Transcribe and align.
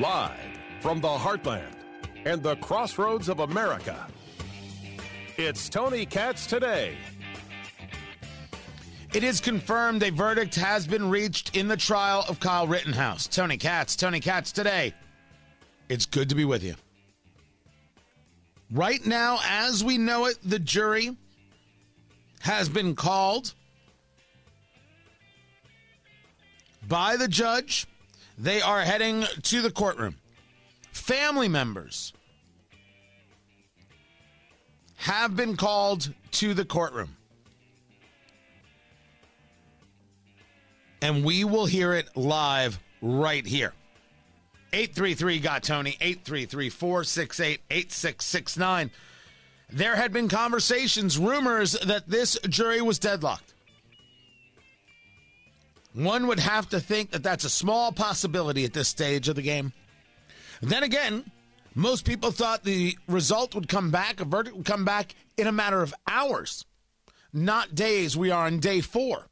Live 0.00 0.58
from 0.80 1.00
the 1.00 1.06
heartland 1.06 1.76
and 2.24 2.42
the 2.42 2.56
crossroads 2.56 3.28
of 3.28 3.38
America. 3.38 4.08
It's 5.36 5.68
Tony 5.68 6.04
Katz 6.04 6.48
today. 6.48 6.96
It 9.12 9.22
is 9.22 9.40
confirmed 9.40 10.02
a 10.02 10.10
verdict 10.10 10.56
has 10.56 10.84
been 10.84 11.08
reached 11.08 11.56
in 11.56 11.68
the 11.68 11.76
trial 11.76 12.24
of 12.28 12.40
Kyle 12.40 12.66
Rittenhouse. 12.66 13.28
Tony 13.28 13.56
Katz, 13.56 13.94
Tony 13.94 14.18
Katz 14.18 14.50
today. 14.50 14.92
It's 15.88 16.06
good 16.06 16.28
to 16.30 16.34
be 16.34 16.44
with 16.44 16.64
you. 16.64 16.74
Right 18.72 19.06
now, 19.06 19.38
as 19.48 19.84
we 19.84 19.96
know 19.96 20.24
it, 20.24 20.38
the 20.42 20.58
jury 20.58 21.16
has 22.40 22.68
been 22.68 22.96
called 22.96 23.54
by 26.88 27.16
the 27.16 27.28
judge. 27.28 27.86
They 28.36 28.60
are 28.60 28.80
heading 28.80 29.24
to 29.42 29.62
the 29.62 29.70
courtroom. 29.70 30.16
Family 30.92 31.48
members 31.48 32.12
have 34.96 35.36
been 35.36 35.56
called 35.56 36.12
to 36.32 36.54
the 36.54 36.64
courtroom. 36.64 37.16
And 41.02 41.24
we 41.24 41.44
will 41.44 41.66
hear 41.66 41.92
it 41.92 42.16
live 42.16 42.78
right 43.02 43.46
here. 43.46 43.74
833 44.72 45.38
got 45.38 45.62
Tony, 45.62 45.96
833 46.00 46.70
468 46.70 47.60
8669. 47.70 48.90
There 49.70 49.94
had 49.96 50.12
been 50.12 50.28
conversations, 50.28 51.18
rumors 51.18 51.72
that 51.72 52.08
this 52.08 52.38
jury 52.48 52.80
was 52.80 52.98
deadlocked. 52.98 53.53
One 55.94 56.26
would 56.26 56.40
have 56.40 56.68
to 56.70 56.80
think 56.80 57.12
that 57.12 57.22
that's 57.22 57.44
a 57.44 57.50
small 57.50 57.92
possibility 57.92 58.64
at 58.64 58.72
this 58.72 58.88
stage 58.88 59.28
of 59.28 59.36
the 59.36 59.42
game. 59.42 59.72
Then 60.60 60.82
again, 60.82 61.30
most 61.74 62.04
people 62.04 62.32
thought 62.32 62.64
the 62.64 62.98
result 63.06 63.54
would 63.54 63.68
come 63.68 63.92
back, 63.92 64.20
a 64.20 64.24
verdict 64.24 64.56
would 64.56 64.66
come 64.66 64.84
back 64.84 65.14
in 65.36 65.46
a 65.46 65.52
matter 65.52 65.82
of 65.82 65.94
hours, 66.08 66.64
not 67.32 67.74
days. 67.74 68.16
We 68.16 68.32
are 68.32 68.46
on 68.46 68.58
day 68.58 68.80
four. 68.80 69.28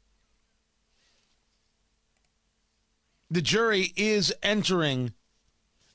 The 3.29 3.41
jury 3.41 3.91
is 3.97 4.33
entering 4.41 5.13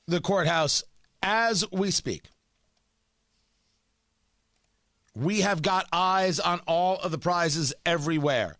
the 0.07 0.21
courthouse 0.21 0.83
as 1.23 1.63
we 1.71 1.89
speak. 1.89 2.29
We 5.15 5.41
have 5.41 5.61
got 5.61 5.87
eyes 5.91 6.39
on 6.39 6.59
all 6.67 6.97
of 6.97 7.11
the 7.11 7.17
prizes 7.17 7.73
everywhere. 7.85 8.57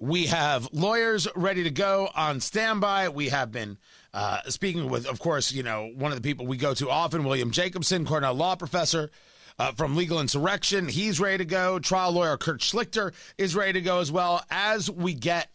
We 0.00 0.26
have 0.26 0.68
lawyers 0.72 1.28
ready 1.36 1.62
to 1.64 1.70
go 1.70 2.08
on 2.16 2.40
standby. 2.40 3.10
We 3.10 3.28
have 3.28 3.52
been 3.52 3.76
uh, 4.14 4.40
speaking 4.48 4.88
with, 4.88 5.06
of 5.06 5.20
course, 5.20 5.52
you 5.52 5.62
know, 5.62 5.92
one 5.94 6.10
of 6.10 6.16
the 6.16 6.26
people 6.26 6.46
we 6.46 6.56
go 6.56 6.72
to 6.74 6.88
often, 6.88 7.22
William 7.22 7.50
Jacobson, 7.50 8.06
Cornell 8.06 8.32
law 8.32 8.56
professor 8.56 9.10
uh, 9.58 9.72
from 9.72 9.96
Legal 9.96 10.18
Insurrection. 10.18 10.88
He's 10.88 11.20
ready 11.20 11.38
to 11.38 11.44
go. 11.44 11.78
Trial 11.78 12.12
lawyer 12.12 12.38
Kurt 12.38 12.60
Schlichter 12.60 13.12
is 13.36 13.54
ready 13.54 13.74
to 13.74 13.82
go 13.82 14.00
as 14.00 14.10
well. 14.10 14.42
As 14.50 14.90
we 14.90 15.12
get 15.12 15.50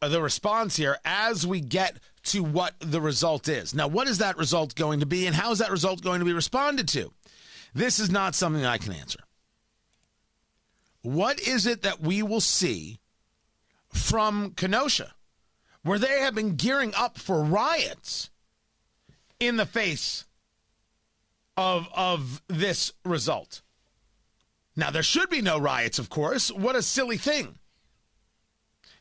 the 0.00 0.20
response 0.20 0.74
here 0.74 0.98
as 1.04 1.46
we 1.46 1.60
get 1.60 1.96
to 2.24 2.42
what 2.42 2.74
the 2.80 3.00
result 3.00 3.48
is. 3.48 3.74
Now, 3.74 3.88
what 3.88 4.08
is 4.08 4.18
that 4.18 4.36
result 4.36 4.74
going 4.74 5.00
to 5.00 5.06
be, 5.06 5.26
and 5.26 5.36
how 5.36 5.52
is 5.52 5.58
that 5.58 5.70
result 5.70 6.02
going 6.02 6.20
to 6.20 6.24
be 6.24 6.32
responded 6.32 6.88
to? 6.88 7.12
This 7.74 7.98
is 7.98 8.10
not 8.10 8.34
something 8.34 8.64
I 8.64 8.78
can 8.78 8.92
answer. 8.92 9.20
What 11.02 11.40
is 11.40 11.66
it 11.66 11.82
that 11.82 12.00
we 12.00 12.22
will 12.22 12.40
see 12.40 13.00
from 13.88 14.52
Kenosha, 14.52 15.14
where 15.82 15.98
they 15.98 16.20
have 16.20 16.34
been 16.34 16.56
gearing 16.56 16.94
up 16.96 17.18
for 17.18 17.42
riots 17.42 18.30
in 19.38 19.56
the 19.56 19.66
face 19.66 20.24
of, 21.56 21.88
of 21.94 22.42
this 22.48 22.92
result? 23.04 23.62
Now, 24.74 24.90
there 24.90 25.02
should 25.02 25.28
be 25.28 25.42
no 25.42 25.58
riots, 25.58 25.98
of 25.98 26.08
course. 26.08 26.50
What 26.50 26.76
a 26.76 26.82
silly 26.82 27.18
thing 27.18 27.58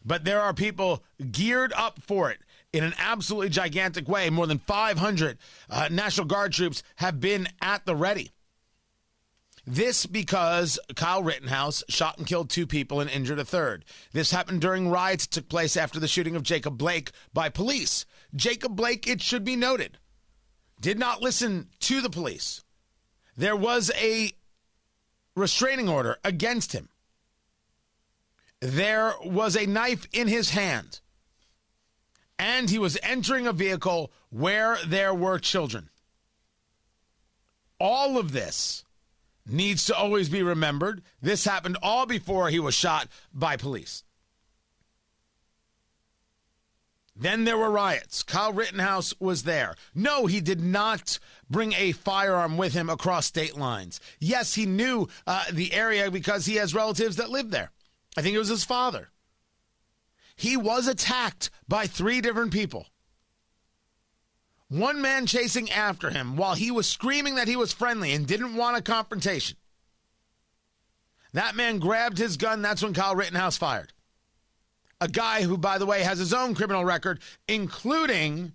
but 0.04 0.24
there 0.24 0.42
are 0.42 0.54
people 0.54 1.04
geared 1.32 1.74
up 1.74 2.02
for 2.02 2.32
it 2.32 2.40
in 2.74 2.84
an 2.84 2.94
absolutely 2.98 3.50
gigantic 3.50 4.08
way. 4.08 4.30
More 4.30 4.48
than 4.48 4.60
500 4.60 5.38
uh, 5.70 5.90
National 5.92 6.26
Guard 6.26 6.54
troops 6.54 6.84
have 6.98 7.20
been 7.20 7.48
at 7.62 7.86
the 7.86 7.96
ready. 7.96 8.32
This 9.66 10.06
because 10.06 10.80
Kyle 10.96 11.22
Rittenhouse 11.22 11.84
shot 11.88 12.18
and 12.18 12.26
killed 12.26 12.50
two 12.50 12.66
people 12.66 13.00
and 13.00 13.10
injured 13.10 13.40
a 13.40 13.46
third. 13.46 13.86
This 14.12 14.32
happened 14.32 14.62
during 14.62 14.90
riots 14.90 15.26
that 15.26 15.32
took 15.32 15.50
place 15.50 15.78
after 15.78 16.00
the 16.00 16.08
shooting 16.08 16.36
of 16.36 16.44
Jacob 16.44 16.78
Blake 16.78 17.12
by 17.34 17.50
police. 17.50 18.06
Jacob 18.36 18.76
Blake, 18.76 19.08
it 19.08 19.22
should 19.22 19.44
be 19.44 19.56
noted, 19.56 20.00
did 20.80 20.98
not 20.98 21.22
listen 21.22 21.70
to 21.82 22.02
the 22.02 22.10
police. 22.10 22.64
There 23.38 23.56
was 23.56 23.92
a 23.96 24.32
restraining 25.36 25.88
order 25.88 26.18
against 26.24 26.74
him 26.74 26.90
there 28.62 29.16
was 29.24 29.58
a 29.58 29.66
knife 29.66 30.08
in 30.14 30.28
his 30.28 30.52
hand, 30.52 31.02
and 32.38 32.70
he 32.70 32.78
was 32.78 32.98
entering 33.02 33.48
a 33.48 33.54
vehicle 33.54 34.12
where 34.30 34.78
there 34.86 35.14
were 35.14 35.40
children. 35.40 35.90
All 37.80 38.20
of 38.20 38.32
this 38.32 38.86
needs 39.46 39.86
to 39.86 39.96
always 39.96 40.30
be 40.30 40.44
remembered. 40.44 41.02
This 41.22 41.46
happened 41.46 41.78
all 41.82 42.06
before 42.06 42.50
he 42.50 42.60
was 42.60 42.76
shot 42.76 43.08
by 43.34 43.58
police. 43.58 44.04
Then 47.16 47.44
there 47.44 47.58
were 47.58 47.70
riots. 47.70 48.24
Kyle 48.24 48.52
Rittenhouse 48.52 49.14
was 49.20 49.44
there. 49.44 49.76
No, 49.94 50.26
he 50.26 50.42
did 50.42 50.62
not 50.62 51.20
bring 51.50 51.74
a 51.74 51.92
firearm 51.92 52.58
with 52.58 52.74
him 52.74 52.90
across 52.90 53.28
state 53.28 53.56
lines. 53.56 54.00
Yes, 54.20 54.56
he 54.56 54.66
knew 54.66 55.08
uh, 55.28 55.44
the 55.52 55.74
area 55.74 56.10
because 56.10 56.46
he 56.46 56.56
has 56.56 56.74
relatives 56.74 57.18
that 57.18 57.30
live 57.30 57.52
there. 57.52 57.72
I 58.18 58.22
think 58.22 58.36
it 58.36 58.40
was 58.40 58.48
his 58.48 58.64
father. 58.64 59.10
He 60.36 60.58
was 60.58 60.88
attacked 60.88 61.52
by 61.68 61.86
three 61.86 62.22
different 62.22 62.52
people. 62.52 62.88
One 64.72 65.02
man 65.02 65.26
chasing 65.26 65.70
after 65.70 66.12
him 66.12 66.38
while 66.38 66.56
he 66.56 66.72
was 66.72 66.88
screaming 66.88 67.36
that 67.36 67.50
he 67.50 67.58
was 67.58 67.74
friendly 67.74 68.14
and 68.14 68.26
didn't 68.26 68.56
want 68.56 68.78
a 68.78 68.82
confrontation. 68.82 69.58
That 71.34 71.58
man 71.58 71.78
grabbed 71.78 72.18
his 72.18 72.38
gun. 72.38 72.62
That's 72.62 72.82
when 72.82 72.94
Kyle 72.94 73.14
Rittenhouse 73.14 73.58
fired. 73.58 73.92
A 75.02 75.10
guy 75.10 75.42
who, 75.42 75.58
by 75.58 75.78
the 75.78 75.86
way, 75.86 76.04
has 76.04 76.20
his 76.20 76.34
own 76.34 76.56
criminal 76.56 76.86
record, 76.86 77.20
including 77.50 78.54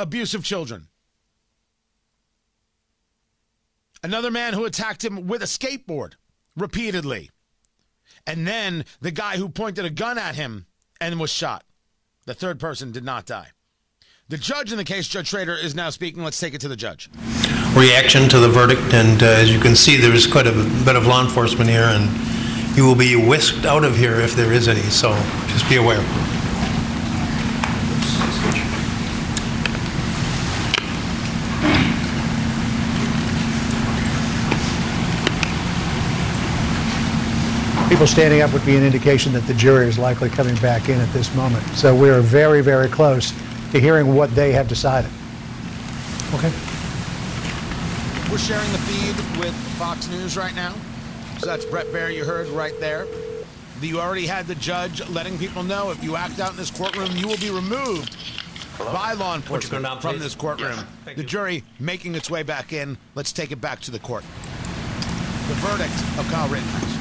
abuse 0.00 0.34
of 0.34 0.42
children. 0.42 0.88
Another 4.02 4.32
man 4.32 4.52
who 4.52 4.64
attacked 4.64 5.04
him 5.04 5.28
with 5.28 5.44
a 5.44 5.46
skateboard 5.46 6.14
repeatedly. 6.56 7.30
And 8.26 8.48
then 8.48 8.84
the 9.00 9.12
guy 9.12 9.36
who 9.36 9.48
pointed 9.48 9.84
a 9.84 9.90
gun 9.90 10.18
at 10.18 10.34
him 10.34 10.66
and 11.00 11.20
was 11.20 11.30
shot. 11.30 11.62
The 12.24 12.34
third 12.34 12.58
person 12.58 12.90
did 12.90 13.04
not 13.04 13.26
die. 13.26 13.52
The 14.28 14.36
judge 14.36 14.72
in 14.72 14.76
the 14.76 14.82
case, 14.82 15.06
Judge 15.06 15.28
Schroeder, 15.28 15.54
is 15.54 15.76
now 15.76 15.88
speaking. 15.88 16.24
Let's 16.24 16.40
take 16.40 16.52
it 16.52 16.60
to 16.62 16.66
the 16.66 16.74
judge. 16.74 17.08
Reaction 17.76 18.28
to 18.30 18.40
the 18.40 18.48
verdict, 18.48 18.92
and 18.92 19.22
uh, 19.22 19.26
as 19.26 19.52
you 19.52 19.60
can 19.60 19.76
see, 19.76 19.96
there's 19.96 20.26
quite 20.26 20.48
a 20.48 20.52
bit 20.84 20.96
of 20.96 21.06
law 21.06 21.22
enforcement 21.22 21.70
here, 21.70 21.84
and 21.84 22.10
you 22.76 22.84
will 22.84 22.96
be 22.96 23.14
whisked 23.14 23.64
out 23.66 23.84
of 23.84 23.96
here 23.96 24.16
if 24.16 24.34
there 24.34 24.52
is 24.52 24.66
any, 24.66 24.80
so 24.80 25.10
just 25.46 25.68
be 25.68 25.76
aware. 25.76 26.04
people 37.88 38.08
standing 38.08 38.42
up 38.42 38.52
would 38.52 38.66
be 38.66 38.76
an 38.76 38.82
indication 38.82 39.32
that 39.32 39.46
the 39.46 39.54
jury 39.54 39.86
is 39.86 39.96
likely 39.96 40.28
coming 40.28 40.56
back 40.56 40.88
in 40.88 41.00
at 41.00 41.08
this 41.12 41.32
moment. 41.36 41.64
So 41.76 41.94
we 41.94 42.10
are 42.10 42.20
very, 42.20 42.60
very 42.60 42.88
close 42.88 43.32
to 43.76 43.82
hearing 43.82 44.14
what 44.14 44.34
they 44.34 44.52
have 44.52 44.68
decided. 44.68 45.10
Okay. 46.32 46.50
We're 48.30 48.38
sharing 48.38 48.70
the 48.72 48.78
feed 48.78 49.38
with 49.38 49.54
Fox 49.76 50.08
News 50.08 50.36
right 50.36 50.54
now. 50.54 50.74
So 51.38 51.46
that's 51.46 51.66
Bret 51.66 51.86
Baier 51.88 52.14
you 52.14 52.24
heard 52.24 52.48
right 52.48 52.78
there. 52.80 53.06
You 53.82 54.00
already 54.00 54.26
had 54.26 54.46
the 54.46 54.54
judge 54.54 55.06
letting 55.10 55.36
people 55.38 55.62
know 55.62 55.90
if 55.90 56.02
you 56.02 56.16
act 56.16 56.40
out 56.40 56.52
in 56.52 56.56
this 56.56 56.70
courtroom, 56.70 57.10
you 57.12 57.28
will 57.28 57.36
be 57.36 57.50
removed 57.50 58.16
Hello? 58.78 58.92
by 58.92 59.12
law 59.12 59.34
enforcement 59.34 59.84
down, 59.84 60.00
from 60.00 60.18
this 60.18 60.34
courtroom. 60.34 60.78
Yes, 61.04 61.16
the 61.16 61.22
you. 61.22 61.28
jury 61.28 61.64
making 61.78 62.14
its 62.14 62.30
way 62.30 62.42
back 62.42 62.72
in. 62.72 62.96
Let's 63.14 63.32
take 63.32 63.52
it 63.52 63.60
back 63.60 63.80
to 63.80 63.90
the 63.90 63.98
court. 63.98 64.22
The 64.22 65.54
verdict 65.54 66.18
of 66.18 66.26
Kyle 66.32 66.48
Rittenhouse. 66.48 66.95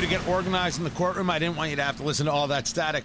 Continue 0.00 0.18
to 0.18 0.24
get 0.24 0.32
organized 0.32 0.78
in 0.78 0.84
the 0.84 0.90
courtroom. 0.90 1.28
I 1.28 1.38
didn't 1.38 1.56
want 1.56 1.70
you 1.70 1.76
to 1.76 1.82
have 1.82 1.98
to 1.98 2.02
listen 2.02 2.26
to 2.26 2.32
all 2.32 2.48
that 2.48 2.66
static 2.66 3.04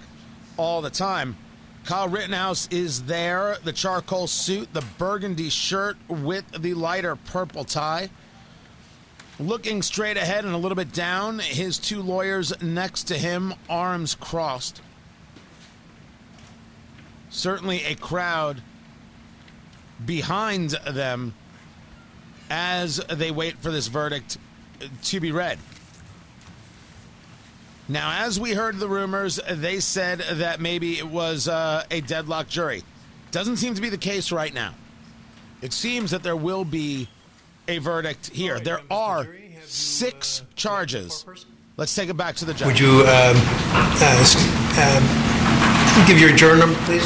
all 0.56 0.82
the 0.82 0.90
time. 0.90 1.36
Kyle 1.84 2.08
Rittenhouse 2.08 2.70
is 2.72 3.04
there. 3.04 3.58
The 3.64 3.74
charcoal 3.74 4.28
suit, 4.28 4.74
the 4.74 4.84
burgundy 4.98 5.50
shirt 5.50 5.98
with 6.08 6.46
the 6.58 6.74
lighter 6.74 7.16
purple 7.18 7.66
tie. 7.66 8.10
Looking 9.40 9.82
straight 9.82 10.16
ahead 10.16 10.46
and 10.46 10.54
a 10.54 10.58
little 10.58 10.76
bit 10.76 10.94
down, 10.94 11.40
his 11.40 11.78
two 11.78 12.02
lawyers 12.02 12.54
next 12.62 13.04
to 13.06 13.18
him, 13.18 13.54
arms 13.70 14.16
crossed. 14.16 14.82
Certainly 17.30 17.84
a 17.84 17.96
crowd 17.96 18.62
behind 20.06 20.72
them 20.90 21.34
as 22.50 22.98
they 23.10 23.32
wait 23.32 23.58
for 23.58 23.72
this 23.72 23.88
verdict 23.88 24.38
to 25.04 25.20
be 25.20 25.34
read. 25.34 25.60
Now, 27.88 28.26
as 28.26 28.40
we 28.40 28.54
heard 28.54 28.78
the 28.80 28.88
rumors, 28.88 29.40
they 29.50 29.80
said 29.80 30.20
that 30.20 30.60
maybe 30.60 30.98
it 30.98 31.08
was 31.08 31.48
uh, 31.48 31.84
a 31.92 32.02
deadlock 32.02 32.48
jury. 32.48 32.84
Doesn't 33.32 33.58
seem 33.58 33.76
to 33.76 33.82
be 33.82 33.90
the 33.90 33.98
case 33.98 34.32
right 34.32 34.54
now. 34.54 34.74
It 35.62 35.72
seems 35.72 36.12
that 36.12 36.24
there 36.24 36.36
will 36.36 36.66
be 36.66 37.08
a 37.68 37.78
verdict 37.78 38.28
here. 38.28 38.60
There 38.60 38.82
are 38.90 39.28
six 39.66 40.42
charges. 40.56 41.26
Let's 41.78 41.94
take 41.94 42.10
it 42.10 42.18
back 42.18 42.36
to 42.38 42.46
the 42.46 42.54
judge. 42.54 42.68
Would 42.68 42.80
you 42.80 43.02
um, 43.02 43.36
uh, 44.02 44.36
um, 44.82 46.08
give 46.08 46.20
your 46.20 46.36
juror 46.36 46.56
number, 46.58 46.80
please? 46.86 47.06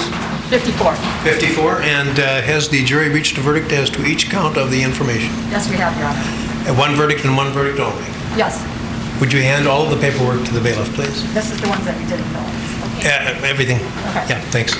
54. 0.50 0.96
54. 1.24 1.82
And 1.82 2.20
uh, 2.20 2.42
has 2.42 2.70
the 2.70 2.84
jury 2.86 3.10
reached 3.10 3.38
a 3.38 3.42
verdict 3.42 3.72
as 3.72 3.90
to 3.92 4.06
each 4.06 4.30
count 4.30 4.58
of 4.58 4.72
the 4.72 4.82
information? 4.82 5.30
Yes, 5.50 5.70
we 5.70 5.76
have, 5.76 5.96
Your 5.98 6.08
Honor. 6.08 6.70
Uh, 6.70 6.80
One 6.80 6.96
verdict 6.96 7.26
and 7.26 7.36
one 7.36 7.52
verdict 7.52 7.80
only. 7.80 8.04
Yes, 8.38 8.64
Would 9.20 9.34
you 9.34 9.42
hand 9.42 9.68
all 9.68 9.84
of 9.84 9.90
the 9.90 9.98
paperwork 9.98 10.46
to 10.46 10.54
the 10.54 10.62
bailiff, 10.62 10.94
please? 10.96 11.34
this 11.34 11.52
is 11.52 11.60
the 11.60 11.68
ones 11.68 11.84
that 11.84 11.98
we 11.98 12.06
didn't 12.06 12.24
fill 12.32 12.42
know. 12.42 13.10
Uh, 13.10 13.46
everything? 13.46 13.76
Okay. 13.76 14.30
Yeah, 14.30 14.42
thanks. 14.50 14.76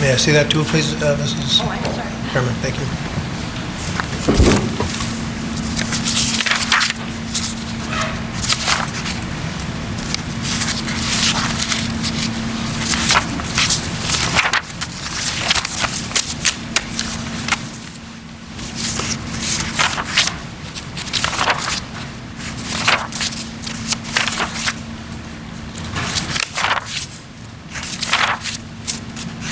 May 0.00 0.12
I 0.12 0.16
see 0.16 0.32
that 0.32 0.50
too, 0.50 0.64
please, 0.64 0.94
uh, 1.02 1.16
Mrs. 1.16 1.60
Oh, 1.60 1.68
I'm 1.68 1.84
sorry. 1.92 2.32
Chairman? 2.32 2.54
Thank 2.62 2.78
you. 2.78 4.68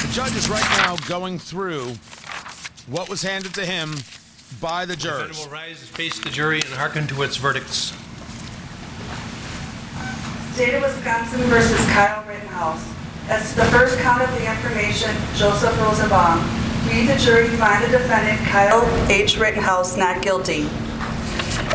The 0.06 0.12
judge 0.12 0.36
is 0.36 0.48
right 0.48 0.62
now 0.96 1.08
going 1.08 1.38
through 1.38 1.94
what 2.88 3.08
was 3.08 3.22
handed 3.22 3.54
to 3.54 3.64
him 3.64 3.94
by 4.60 4.84
the 4.86 4.96
Defendant 4.96 5.32
jurors. 5.32 5.46
will 5.46 5.52
rise, 5.52 5.78
face 5.78 6.18
the 6.20 6.30
jury, 6.30 6.60
and 6.60 6.74
hearken 6.74 7.06
to 7.08 7.22
its 7.22 7.36
verdicts. 7.36 7.92
State 10.52 10.74
of 10.74 10.82
Wisconsin 10.82 11.40
versus 11.42 11.78
Kyle 11.86 12.24
Rittenhouse. 12.26 12.92
As 13.28 13.50
to 13.50 13.56
the 13.56 13.64
first 13.66 13.98
count 13.98 14.22
of 14.22 14.30
the 14.30 14.50
information, 14.50 15.10
Joseph 15.34 15.76
Rosenbaum. 15.80 16.38
We, 16.88 17.04
the 17.06 17.16
jury, 17.16 17.48
find 17.48 17.84
the 17.84 17.88
defendant 17.88 18.38
Kyle 18.48 18.82
H. 19.10 19.36
Rittenhouse 19.36 19.96
not 19.96 20.22
guilty. 20.22 20.68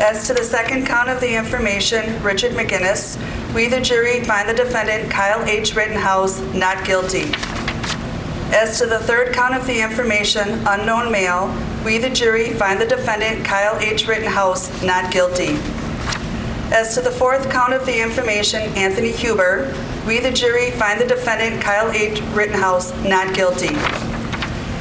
As 0.00 0.26
to 0.26 0.34
the 0.34 0.42
second 0.42 0.86
count 0.86 1.10
of 1.10 1.20
the 1.20 1.36
information, 1.36 2.20
Richard 2.22 2.52
McGinnis, 2.52 3.18
we, 3.54 3.68
the 3.68 3.82
jury, 3.82 4.24
find 4.24 4.48
the 4.48 4.54
defendant 4.54 5.10
Kyle 5.10 5.44
H. 5.44 5.74
Rittenhouse 5.74 6.40
not 6.54 6.82
guilty. 6.86 7.30
As 8.52 8.78
to 8.80 8.86
the 8.86 8.98
third 8.98 9.32
count 9.32 9.54
of 9.54 9.66
the 9.66 9.80
information, 9.80 10.62
unknown 10.66 11.10
male, 11.10 11.48
we, 11.86 11.96
the 11.96 12.10
jury, 12.10 12.52
find 12.52 12.78
the 12.78 12.84
defendant 12.84 13.46
Kyle 13.46 13.78
H. 13.80 14.06
Rittenhouse 14.06 14.82
not 14.82 15.10
guilty. 15.10 15.56
As 16.70 16.94
to 16.94 17.00
the 17.00 17.10
fourth 17.10 17.50
count 17.50 17.72
of 17.72 17.86
the 17.86 18.02
information, 18.02 18.60
Anthony 18.76 19.10
Huber, 19.10 19.74
we, 20.06 20.20
the 20.20 20.30
jury, 20.30 20.70
find 20.72 21.00
the 21.00 21.06
defendant 21.06 21.62
Kyle 21.62 21.90
H. 21.92 22.20
Rittenhouse 22.34 22.92
not 23.02 23.34
guilty. 23.34 23.74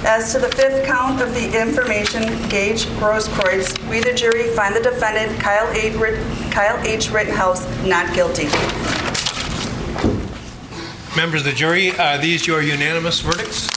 As 0.03 0.33
to 0.33 0.39
the 0.39 0.49
fifth 0.49 0.85
count 0.85 1.21
of 1.21 1.33
the 1.33 1.61
information, 1.61 2.23
Gage 2.49 2.87
Grosskreutz, 2.99 3.79
we, 3.89 4.01
the 4.01 4.13
jury, 4.13 4.49
find 4.49 4.75
the 4.75 4.81
defendant 4.81 5.39
Kyle 5.39 5.71
H. 5.71 5.93
Kyle 6.51 6.77
H. 6.85 7.09
Rittenhouse 7.09 7.65
not 7.85 8.13
guilty. 8.13 8.49
Members 11.21 11.41
of 11.41 11.45
the 11.45 11.53
jury, 11.53 11.91
are 11.99 12.17
these 12.17 12.47
your 12.47 12.63
unanimous 12.63 13.19
verdicts? 13.19 13.67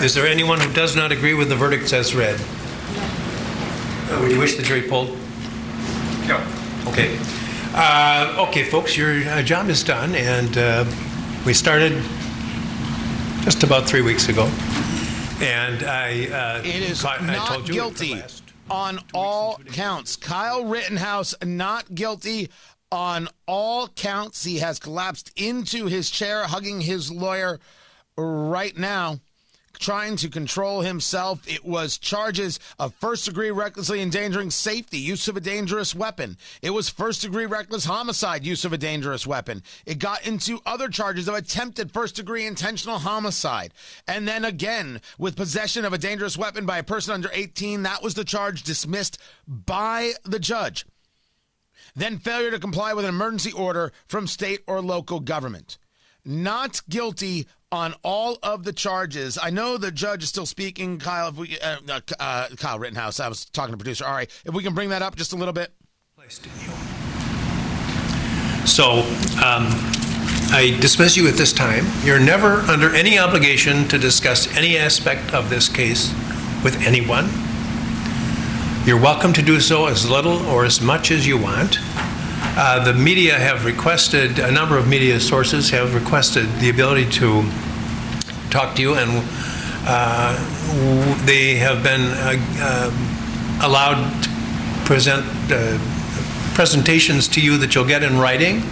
Is 0.00 0.14
there 0.14 0.26
anyone 0.26 0.58
who 0.58 0.72
does 0.72 0.96
not 0.96 1.12
agree 1.12 1.34
with 1.34 1.50
the 1.50 1.54
verdicts 1.54 1.92
as 1.92 2.14
read? 2.14 2.40
Uh, 2.40 4.20
Would 4.22 4.32
you 4.32 4.38
wish 4.38 4.54
the 4.56 4.62
jury 4.62 4.80
polled? 4.88 5.10
No. 6.26 6.42
Okay. 6.86 7.18
Uh, 7.74 8.46
Okay, 8.48 8.64
folks, 8.64 8.96
your 8.96 9.22
uh, 9.28 9.42
job 9.42 9.68
is 9.68 9.84
done, 9.84 10.14
and 10.14 10.56
uh, 10.56 10.86
we 11.44 11.52
started 11.52 11.92
just 13.42 13.62
about 13.62 13.86
three 13.86 14.00
weeks 14.00 14.30
ago. 14.30 14.44
And 15.42 15.82
I... 15.82 16.26
uh, 16.28 16.62
It 16.64 16.90
is 16.90 17.02
caught- 17.02 17.20
I 17.20 17.36
not 17.36 17.48
told 17.48 17.68
you 17.68 17.74
at 17.84 17.94
the 17.96 18.04
guilty 18.06 18.14
last- 18.14 18.44
on 18.70 18.98
all 19.12 19.60
counts. 19.72 20.16
Kyle 20.16 20.64
Rittenhouse 20.64 21.34
not 21.44 21.94
guilty 21.94 22.48
on 22.92 23.28
all 23.46 23.88
counts. 23.88 24.44
He 24.44 24.58
has 24.58 24.78
collapsed 24.78 25.32
into 25.36 25.86
his 25.86 26.10
chair, 26.10 26.44
hugging 26.44 26.80
his 26.80 27.10
lawyer 27.10 27.60
right 28.16 28.76
now, 28.76 29.20
trying 29.78 30.16
to 30.16 30.28
control 30.28 30.80
himself. 30.80 31.40
It 31.48 31.64
was 31.64 31.98
charges 31.98 32.58
of 32.78 32.92
first 32.94 33.24
degree 33.24 33.50
recklessly 33.50 34.02
endangering 34.02 34.50
safety, 34.50 34.98
use 34.98 35.28
of 35.28 35.36
a 35.36 35.40
dangerous 35.40 35.94
weapon. 35.94 36.36
It 36.62 36.70
was 36.70 36.88
first 36.88 37.22
degree 37.22 37.46
reckless 37.46 37.84
homicide, 37.84 38.44
use 38.44 38.64
of 38.64 38.72
a 38.72 38.78
dangerous 38.78 39.26
weapon. 39.26 39.62
It 39.86 39.98
got 39.98 40.26
into 40.26 40.60
other 40.66 40.88
charges 40.88 41.28
of 41.28 41.34
attempted 41.34 41.92
first 41.92 42.16
degree 42.16 42.44
intentional 42.44 42.98
homicide. 42.98 43.72
And 44.06 44.26
then 44.26 44.44
again, 44.44 45.00
with 45.16 45.36
possession 45.36 45.84
of 45.84 45.92
a 45.92 45.98
dangerous 45.98 46.36
weapon 46.36 46.66
by 46.66 46.78
a 46.78 46.84
person 46.84 47.14
under 47.14 47.30
18, 47.32 47.84
that 47.84 48.02
was 48.02 48.14
the 48.14 48.24
charge 48.24 48.64
dismissed 48.64 49.18
by 49.46 50.12
the 50.24 50.40
judge. 50.40 50.84
Then 52.00 52.16
failure 52.16 52.50
to 52.50 52.58
comply 52.58 52.94
with 52.94 53.04
an 53.04 53.10
emergency 53.10 53.52
order 53.52 53.92
from 54.08 54.26
state 54.26 54.60
or 54.66 54.80
local 54.80 55.20
government. 55.20 55.76
Not 56.24 56.80
guilty 56.88 57.46
on 57.70 57.94
all 58.02 58.38
of 58.42 58.64
the 58.64 58.72
charges. 58.72 59.38
I 59.40 59.50
know 59.50 59.76
the 59.76 59.92
judge 59.92 60.22
is 60.22 60.30
still 60.30 60.46
speaking. 60.46 60.98
Kyle, 60.98 61.28
if 61.28 61.36
we, 61.36 61.58
uh, 61.60 61.76
uh, 61.90 62.00
uh, 62.18 62.48
Kyle 62.56 62.78
Rittenhouse. 62.78 63.20
I 63.20 63.28
was 63.28 63.44
talking 63.44 63.74
to 63.74 63.76
producer. 63.76 64.06
All 64.06 64.14
right, 64.14 64.30
if 64.46 64.54
we 64.54 64.62
can 64.62 64.74
bring 64.74 64.88
that 64.88 65.02
up 65.02 65.14
just 65.14 65.34
a 65.34 65.36
little 65.36 65.52
bit. 65.52 65.74
So, 68.64 69.00
um, 69.44 69.68
I 70.52 70.78
dismiss 70.80 71.18
you 71.18 71.28
at 71.28 71.34
this 71.34 71.52
time. 71.52 71.84
You're 72.02 72.18
never 72.18 72.60
under 72.62 72.94
any 72.94 73.18
obligation 73.18 73.86
to 73.88 73.98
discuss 73.98 74.48
any 74.56 74.78
aspect 74.78 75.34
of 75.34 75.50
this 75.50 75.68
case 75.68 76.10
with 76.64 76.80
anyone. 76.86 77.28
You're 78.86 78.98
welcome 79.00 79.34
to 79.34 79.42
do 79.42 79.60
so 79.60 79.86
as 79.86 80.08
little 80.08 80.38
or 80.46 80.64
as 80.64 80.80
much 80.80 81.10
as 81.10 81.26
you 81.26 81.36
want. 81.36 81.76
Uh, 82.56 82.82
the 82.82 82.94
media 82.94 83.38
have 83.38 83.66
requested, 83.66 84.38
a 84.38 84.50
number 84.50 84.78
of 84.78 84.88
media 84.88 85.20
sources 85.20 85.68
have 85.68 85.94
requested 85.94 86.46
the 86.60 86.70
ability 86.70 87.04
to 87.10 87.44
talk 88.48 88.74
to 88.76 88.82
you, 88.82 88.94
and 88.94 89.22
uh, 89.86 90.34
w- 90.68 91.26
they 91.26 91.56
have 91.56 91.82
been 91.82 92.00
uh, 92.00 92.36
uh, 92.58 93.66
allowed 93.66 94.22
to 94.22 94.30
present 94.86 95.26
uh, 95.52 95.78
presentations 96.54 97.28
to 97.28 97.42
you 97.42 97.58
that 97.58 97.74
you'll 97.74 97.84
get 97.84 98.02
in 98.02 98.18
writing, 98.18 98.62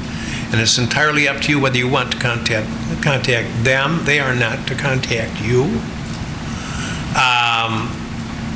and 0.50 0.59
it's 0.59 0.79
entirely 0.79 1.29
up 1.29 1.43
to 1.43 1.50
you 1.50 1.61
whether 1.61 1.77
you 1.77 1.87
want 1.88 2.11
to 2.12 2.19
contact 2.19 2.67
contact 3.03 3.62
them. 3.62 4.03
They 4.05 4.21
are 4.21 4.35
not 4.35 4.67
to 4.69 4.75
contact 4.75 5.38
you. 5.43 5.65
Um, 7.15 7.93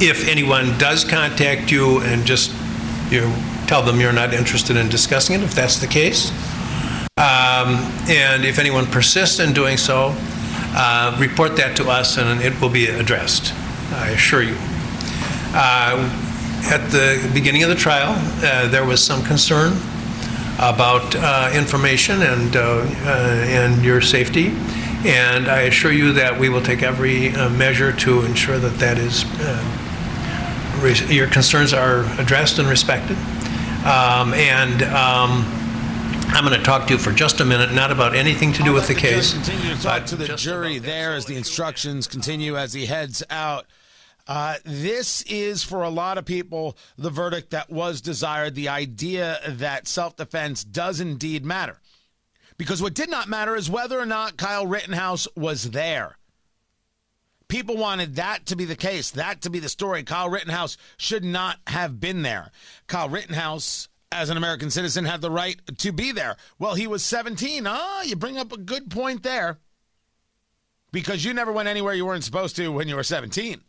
if 0.00 0.28
anyone 0.28 0.76
does 0.78 1.04
contact 1.04 1.70
you 1.70 2.00
and 2.00 2.24
just 2.24 2.52
you 3.10 3.32
tell 3.66 3.82
them 3.82 4.00
you're 4.00 4.12
not 4.12 4.32
interested 4.32 4.76
in 4.76 4.88
discussing 4.88 5.40
it, 5.40 5.42
if 5.42 5.54
that's 5.54 5.78
the 5.78 5.86
case, 5.86 6.30
um, 7.18 7.76
and 8.08 8.44
if 8.44 8.58
anyone 8.58 8.86
persists 8.86 9.38
in 9.38 9.52
doing 9.52 9.76
so, 9.76 10.14
uh, 10.74 11.16
report 11.20 11.56
that 11.56 11.76
to 11.76 11.88
us 11.88 12.16
and 12.16 12.40
it 12.40 12.58
will 12.60 12.70
be 12.70 12.86
addressed. 12.86 13.52
I 13.92 14.10
assure 14.10 14.42
you. 14.42 14.56
Uh, 15.54 16.08
at 16.64 16.90
the 16.90 17.30
beginning 17.34 17.62
of 17.62 17.68
the 17.68 17.74
trial, 17.74 18.14
uh, 18.42 18.68
there 18.68 18.84
was 18.84 19.04
some 19.04 19.22
concern 19.24 19.72
about 20.58 21.14
uh, 21.16 21.50
information 21.54 22.22
and 22.22 22.56
uh, 22.56 22.60
uh, 22.60 23.44
and 23.48 23.84
your 23.84 24.00
safety, 24.00 24.54
And 25.04 25.48
I 25.48 25.62
assure 25.62 25.92
you 25.92 26.12
that 26.12 26.38
we 26.38 26.48
will 26.48 26.62
take 26.62 26.82
every 26.82 27.30
uh, 27.30 27.50
measure 27.50 27.92
to 27.92 28.22
ensure 28.22 28.58
that 28.58 28.78
that 28.78 28.98
is, 28.98 29.24
uh, 29.40 31.12
your 31.12 31.26
concerns 31.26 31.72
are 31.72 32.04
addressed 32.20 32.58
and 32.60 32.68
respected. 32.68 33.16
Um, 33.84 34.32
and 34.34 34.82
um, 34.84 35.44
I'm 36.28 36.46
going 36.46 36.56
to 36.56 36.64
talk 36.64 36.86
to 36.86 36.94
you 36.94 36.98
for 36.98 37.10
just 37.10 37.40
a 37.40 37.44
minute, 37.44 37.72
not 37.72 37.90
about 37.90 38.14
anything 38.14 38.52
to 38.52 38.62
do 38.62 38.68
I'll 38.68 38.74
with 38.74 38.88
let 38.88 38.94
the 38.94 39.00
case. 39.00 39.32
Continue 39.34 39.74
to 39.74 39.82
talk 39.82 40.06
to 40.06 40.16
the 40.16 40.36
jury 40.36 40.78
there 40.78 41.14
as 41.14 41.26
the 41.26 41.36
instructions 41.36 42.06
continue 42.06 42.56
as 42.56 42.72
he 42.72 42.86
heads 42.86 43.24
out. 43.28 43.66
Uh, 44.28 44.56
this 44.64 45.22
is 45.22 45.64
for 45.64 45.82
a 45.82 45.90
lot 45.90 46.16
of 46.16 46.24
people 46.24 46.76
the 46.96 47.10
verdict 47.10 47.50
that 47.50 47.70
was 47.70 48.00
desired. 48.00 48.54
The 48.54 48.68
idea 48.68 49.40
that 49.48 49.88
self 49.88 50.16
defense 50.16 50.62
does 50.62 51.00
indeed 51.00 51.44
matter. 51.44 51.78
Because 52.62 52.80
what 52.80 52.94
did 52.94 53.10
not 53.10 53.28
matter 53.28 53.56
is 53.56 53.68
whether 53.68 53.98
or 53.98 54.06
not 54.06 54.36
Kyle 54.36 54.64
Rittenhouse 54.64 55.26
was 55.34 55.72
there. 55.72 56.16
People 57.48 57.76
wanted 57.76 58.14
that 58.14 58.46
to 58.46 58.54
be 58.54 58.64
the 58.64 58.76
case, 58.76 59.10
that 59.10 59.42
to 59.42 59.50
be 59.50 59.58
the 59.58 59.68
story. 59.68 60.04
Kyle 60.04 60.30
Rittenhouse 60.30 60.76
should 60.96 61.24
not 61.24 61.58
have 61.66 61.98
been 61.98 62.22
there. 62.22 62.52
Kyle 62.86 63.08
Rittenhouse, 63.08 63.88
as 64.12 64.30
an 64.30 64.36
American 64.36 64.70
citizen, 64.70 65.04
had 65.04 65.20
the 65.20 65.30
right 65.30 65.60
to 65.78 65.90
be 65.90 66.12
there. 66.12 66.36
Well, 66.60 66.76
he 66.76 66.86
was 66.86 67.02
17. 67.02 67.66
Ah, 67.66 68.02
you 68.02 68.14
bring 68.14 68.38
up 68.38 68.52
a 68.52 68.58
good 68.58 68.92
point 68.92 69.24
there. 69.24 69.58
Because 70.92 71.24
you 71.24 71.34
never 71.34 71.50
went 71.50 71.68
anywhere 71.68 71.94
you 71.94 72.06
weren't 72.06 72.22
supposed 72.22 72.54
to 72.54 72.70
when 72.70 72.86
you 72.86 72.94
were 72.94 73.02
17. 73.02 73.60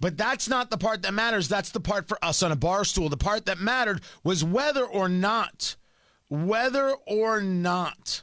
But 0.00 0.16
that's 0.16 0.48
not 0.48 0.70
the 0.70 0.78
part 0.78 1.02
that 1.02 1.12
matters. 1.12 1.46
That's 1.46 1.72
the 1.72 1.78
part 1.78 2.08
for 2.08 2.16
us 2.24 2.42
on 2.42 2.52
a 2.52 2.56
bar 2.56 2.86
stool. 2.86 3.10
The 3.10 3.18
part 3.18 3.44
that 3.44 3.58
mattered 3.60 4.00
was 4.24 4.42
whether 4.42 4.86
or 4.86 5.10
not, 5.10 5.76
whether 6.32 6.92
or 7.06 7.42
not 7.42 8.22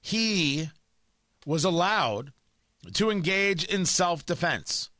he 0.00 0.68
was 1.46 1.62
allowed 1.62 2.32
to 2.94 3.08
engage 3.08 3.62
in 3.62 3.86
self 3.86 4.26
defense. 4.26 4.90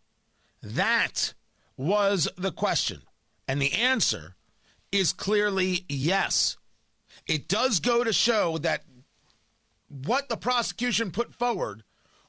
That 0.62 1.34
was 1.76 2.28
the 2.36 2.52
question. 2.52 3.02
And 3.48 3.60
the 3.60 3.72
answer 3.72 4.36
is 4.92 5.12
clearly 5.12 5.86
yes. 5.88 6.56
It 7.26 7.48
does 7.48 7.80
go 7.80 8.04
to 8.04 8.12
show 8.12 8.56
that 8.58 8.84
what 9.88 10.28
the 10.28 10.36
prosecution 10.36 11.10
put 11.10 11.34
forward 11.34 11.82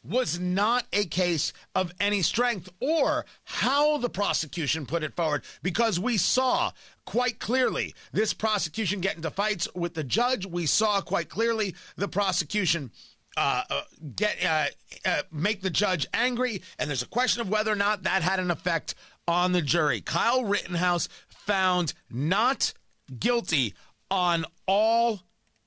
was 0.04 0.40
not 0.40 0.86
a 0.94 1.06
case 1.06 1.54
of 1.76 1.92
any 2.00 2.22
strength 2.22 2.70
or 2.80 3.26
how 3.44 3.98
the 3.98 4.10
prosecution 4.10 4.86
put 4.86 5.04
it 5.04 5.16
forward 5.16 5.44
because 5.62 6.00
we 6.00 6.18
saw 6.18 6.72
quite 7.06 7.40
clearly 7.40 7.94
this 8.12 8.34
prosecution 8.34 9.00
get 9.00 9.16
into 9.16 9.30
fights 9.30 9.68
with 9.76 9.94
the 9.94 10.04
judge. 10.04 10.46
We 10.46 10.66
saw 10.66 11.02
quite 11.02 11.30
clearly 11.30 11.76
the 11.96 12.08
prosecution 12.08 12.92
uh, 13.38 13.64
uh, 13.70 13.82
get 14.16 14.44
uh, 14.44 14.66
uh, 15.06 15.22
make 15.32 15.62
the 15.62 15.70
judge 15.70 16.06
angry, 16.14 16.62
and 16.78 16.90
there's 16.90 17.02
a 17.02 17.08
question 17.08 17.42
of 17.42 17.50
whether 17.50 17.72
or 17.72 17.78
not 17.78 18.04
that 18.04 18.24
had 18.24 18.40
an 18.40 18.52
effect 18.52 18.94
on 19.28 19.54
the 19.54 19.62
jury. 19.62 20.02
Kyle 20.02 20.44
Rittenhouse 20.44 21.08
found 21.30 21.94
not 22.10 22.74
guilty 23.20 23.74
on 24.10 24.46
all 24.68 25.22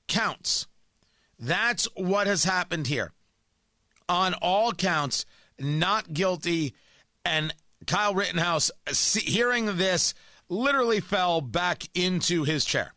counts. 0.07 0.67
That's 1.39 1.85
what 1.95 2.27
has 2.27 2.43
happened 2.43 2.87
here. 2.87 3.11
On 4.07 4.33
all 4.35 4.71
counts, 4.71 5.25
not 5.59 6.13
guilty. 6.13 6.73
And 7.23 7.53
Kyle 7.87 8.13
Rittenhouse, 8.13 8.71
hearing 9.13 9.77
this, 9.77 10.13
literally 10.49 10.99
fell 10.99 11.41
back 11.41 11.83
into 11.95 12.43
his 12.43 12.65
chair. 12.65 12.93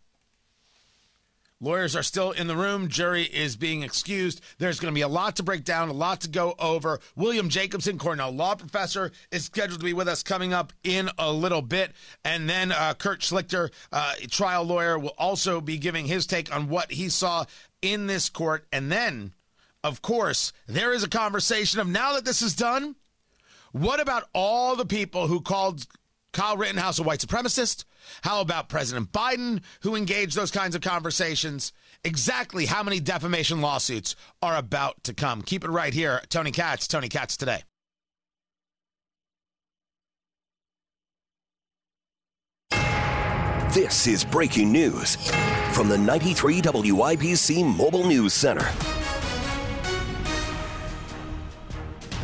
Lawyers 1.61 1.97
are 1.97 2.05
still 2.05 2.31
in 2.31 2.47
the 2.47 2.55
room. 2.55 2.87
Jury 2.87 3.25
is 3.25 3.57
being 3.57 3.83
excused. 3.83 4.41
There's 4.59 4.79
going 4.79 4.95
to 4.95 4.97
be 4.97 5.03
a 5.03 5.09
lot 5.09 5.37
to 5.37 5.43
break 5.43 5.65
down, 5.65 5.89
a 5.89 5.93
lot 5.93 6.21
to 6.21 6.29
go 6.29 6.55
over. 6.59 7.01
William 7.17 7.49
Jacobson, 7.49 7.99
Cornell 7.99 8.31
law 8.31 8.55
professor, 8.55 9.11
is 9.33 9.47
scheduled 9.47 9.81
to 9.81 9.85
be 9.85 9.93
with 9.93 10.07
us 10.07 10.23
coming 10.23 10.53
up 10.53 10.73
in 10.85 11.11
a 11.19 11.33
little 11.33 11.63
bit. 11.63 11.93
And 12.25 12.49
then 12.49 12.71
uh, 12.71 12.95
Kurt 12.95 13.21
Schlichter, 13.21 13.71
uh, 13.91 14.15
trial 14.31 14.63
lawyer, 14.63 15.01
will 15.01 15.15
also 15.19 15.61
be 15.61 15.79
giving 15.79 16.07
his 16.07 16.27
take 16.27 16.55
on 16.55 16.69
what 16.69 16.93
he 16.93 17.09
saw 17.09 17.45
in 17.83 18.07
this 18.07 18.29
court. 18.29 18.65
And 18.73 18.93
then, 18.93 19.33
of 19.85 20.03
course, 20.03 20.53
there 20.67 20.93
is 20.93 21.03
a 21.03 21.09
conversation 21.09 21.81
of 21.81 21.87
now 21.89 22.15
that 22.15 22.25
this 22.25 22.43
is 22.43 22.55
done, 22.55 22.97
what 23.73 24.01
about 24.01 24.29
all 24.33 24.77
the 24.77 24.87
people 24.87 25.27
who 25.27 25.41
called 25.41 25.87
Kyle 26.33 26.57
Rittenhouse 26.57 26.99
a 26.99 27.03
white 27.03 27.21
supremacist? 27.21 27.85
How 28.23 28.41
about 28.41 28.69
President 28.69 29.13
Biden, 29.13 29.63
who 29.83 29.95
engaged 29.95 30.37
those 30.37 30.51
kinds 30.51 30.75
of 30.75 30.81
conversations? 30.81 31.73
Exactly 32.05 32.67
how 32.67 32.83
many 32.83 33.01
defamation 33.01 33.61
lawsuits 33.61 34.17
are 34.43 34.57
about 34.57 35.03
to 35.05 35.15
come? 35.15 35.43
Keep 35.43 35.65
it 35.65 35.71
right 35.71 35.93
here. 35.93 36.23
Tony 36.29 36.51
Katz, 36.51 36.87
Tony 36.87 37.09
Katz 37.09 37.37
today. 37.37 37.63
This 43.75 44.07
is 44.07 44.25
breaking 44.25 44.73
news 44.73 45.17
from 45.73 45.89
the 45.89 45.99
93 45.99 46.63
WIBC 46.63 47.77
Mobile 47.77 48.07
News 48.07 48.33
Center. 48.33 48.67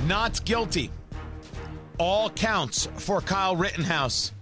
Not 0.07 0.45
guilty. 0.45 0.91
All 1.99 2.29
counts 2.29 2.89
for 2.97 3.23
Kyle 3.23 3.57
Rittenhouse 3.57 4.33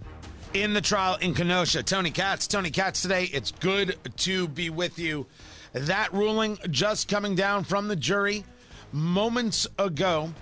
in 0.53 0.73
the 0.73 0.81
trial 0.81 1.15
in 1.21 1.33
Kenosha. 1.33 1.83
Tony 1.83 2.11
Katz, 2.11 2.47
Tony 2.47 2.69
Katz 2.69 3.01
today. 3.01 3.29
It's 3.31 3.51
good 3.51 3.95
to 4.17 4.49
be 4.49 4.69
with 4.69 4.99
you. 4.99 5.25
That 5.71 6.13
ruling 6.13 6.57
just 6.69 7.07
coming 7.07 7.33
down 7.35 7.63
from 7.63 7.87
the 7.87 7.95
jury 7.95 8.43
moments 8.91 9.65
ago. 9.79 10.33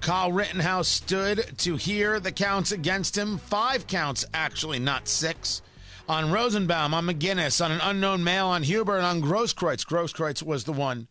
Kyle 0.00 0.32
Rittenhouse 0.32 0.88
stood 0.88 1.58
to 1.58 1.76
hear 1.76 2.20
the 2.20 2.32
counts 2.32 2.72
against 2.72 3.18
him. 3.18 3.36
Five 3.36 3.86
counts, 3.86 4.24
actually, 4.32 4.78
not 4.78 5.08
six. 5.08 5.60
On 6.08 6.32
Rosenbaum, 6.32 6.94
on 6.94 7.06
McGinnis, 7.06 7.62
on 7.62 7.70
an 7.70 7.80
unknown 7.82 8.24
male, 8.24 8.46
on 8.46 8.62
Huber, 8.62 8.96
and 8.96 9.04
on 9.04 9.20
Grosskreutz. 9.20 9.84
Grosskreutz 9.84 10.42
was 10.42 10.64
the 10.64 10.72
one 10.72 11.06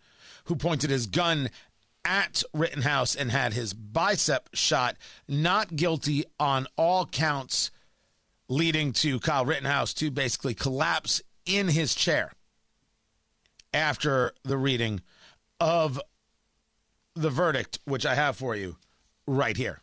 who 0.45 0.55
pointed 0.55 0.89
his 0.89 1.05
gun 1.05 1.49
at 2.05 2.43
Rittenhouse 2.53 3.15
and 3.15 3.31
had 3.31 3.53
his 3.53 3.73
bicep 3.73 4.49
shot. 4.53 4.95
Not 5.27 5.75
guilty 5.75 6.25
on 6.39 6.67
all 6.77 7.05
counts, 7.05 7.71
leading 8.47 8.93
to 8.93 9.19
Kyle 9.19 9.45
Rittenhouse 9.45 9.93
to 9.95 10.11
basically 10.11 10.53
collapse 10.53 11.21
in 11.45 11.67
his 11.67 11.95
chair 11.95 12.31
after 13.73 14.33
the 14.43 14.57
reading 14.57 15.01
of 15.59 16.01
the 17.15 17.29
verdict, 17.29 17.79
which 17.85 18.05
I 18.05 18.15
have 18.15 18.37
for 18.37 18.55
you 18.55 18.77
right 19.27 19.57
here. 19.57 19.81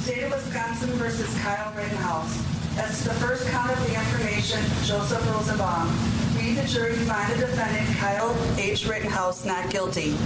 State 0.00 0.24
of 0.24 0.32
Wisconsin 0.32 0.90
versus 0.90 1.34
Kyle 1.40 1.74
Rittenhouse. 1.74 2.46
To 2.76 3.08
the 3.08 3.14
first 3.14 3.48
count 3.48 3.70
of 3.70 3.78
the 3.86 3.94
information, 3.94 4.60
Joseph 4.84 5.26
Rosenbaum. 5.30 6.25
The 6.56 6.66
jury, 6.66 6.94
find 6.94 7.30
the 7.34 7.46
defendant, 7.46 7.98
Kyle 7.98 8.34
H. 8.58 8.86
Rittenhouse, 8.86 9.44
not 9.44 9.68
guilty. 9.68 10.16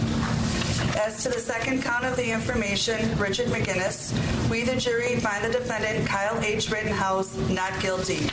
As 0.96 1.24
to 1.24 1.28
the 1.28 1.40
second 1.40 1.82
count 1.82 2.04
of 2.04 2.14
the 2.14 2.30
information, 2.30 3.18
Richard 3.18 3.48
McGinnis, 3.48 4.12
we, 4.48 4.62
the 4.62 4.76
jury, 4.76 5.16
find 5.16 5.44
the 5.44 5.50
defendant, 5.50 6.06
Kyle 6.06 6.40
H. 6.40 6.70
Rittenhouse, 6.70 7.34
not 7.48 7.72
guilty. 7.80 8.28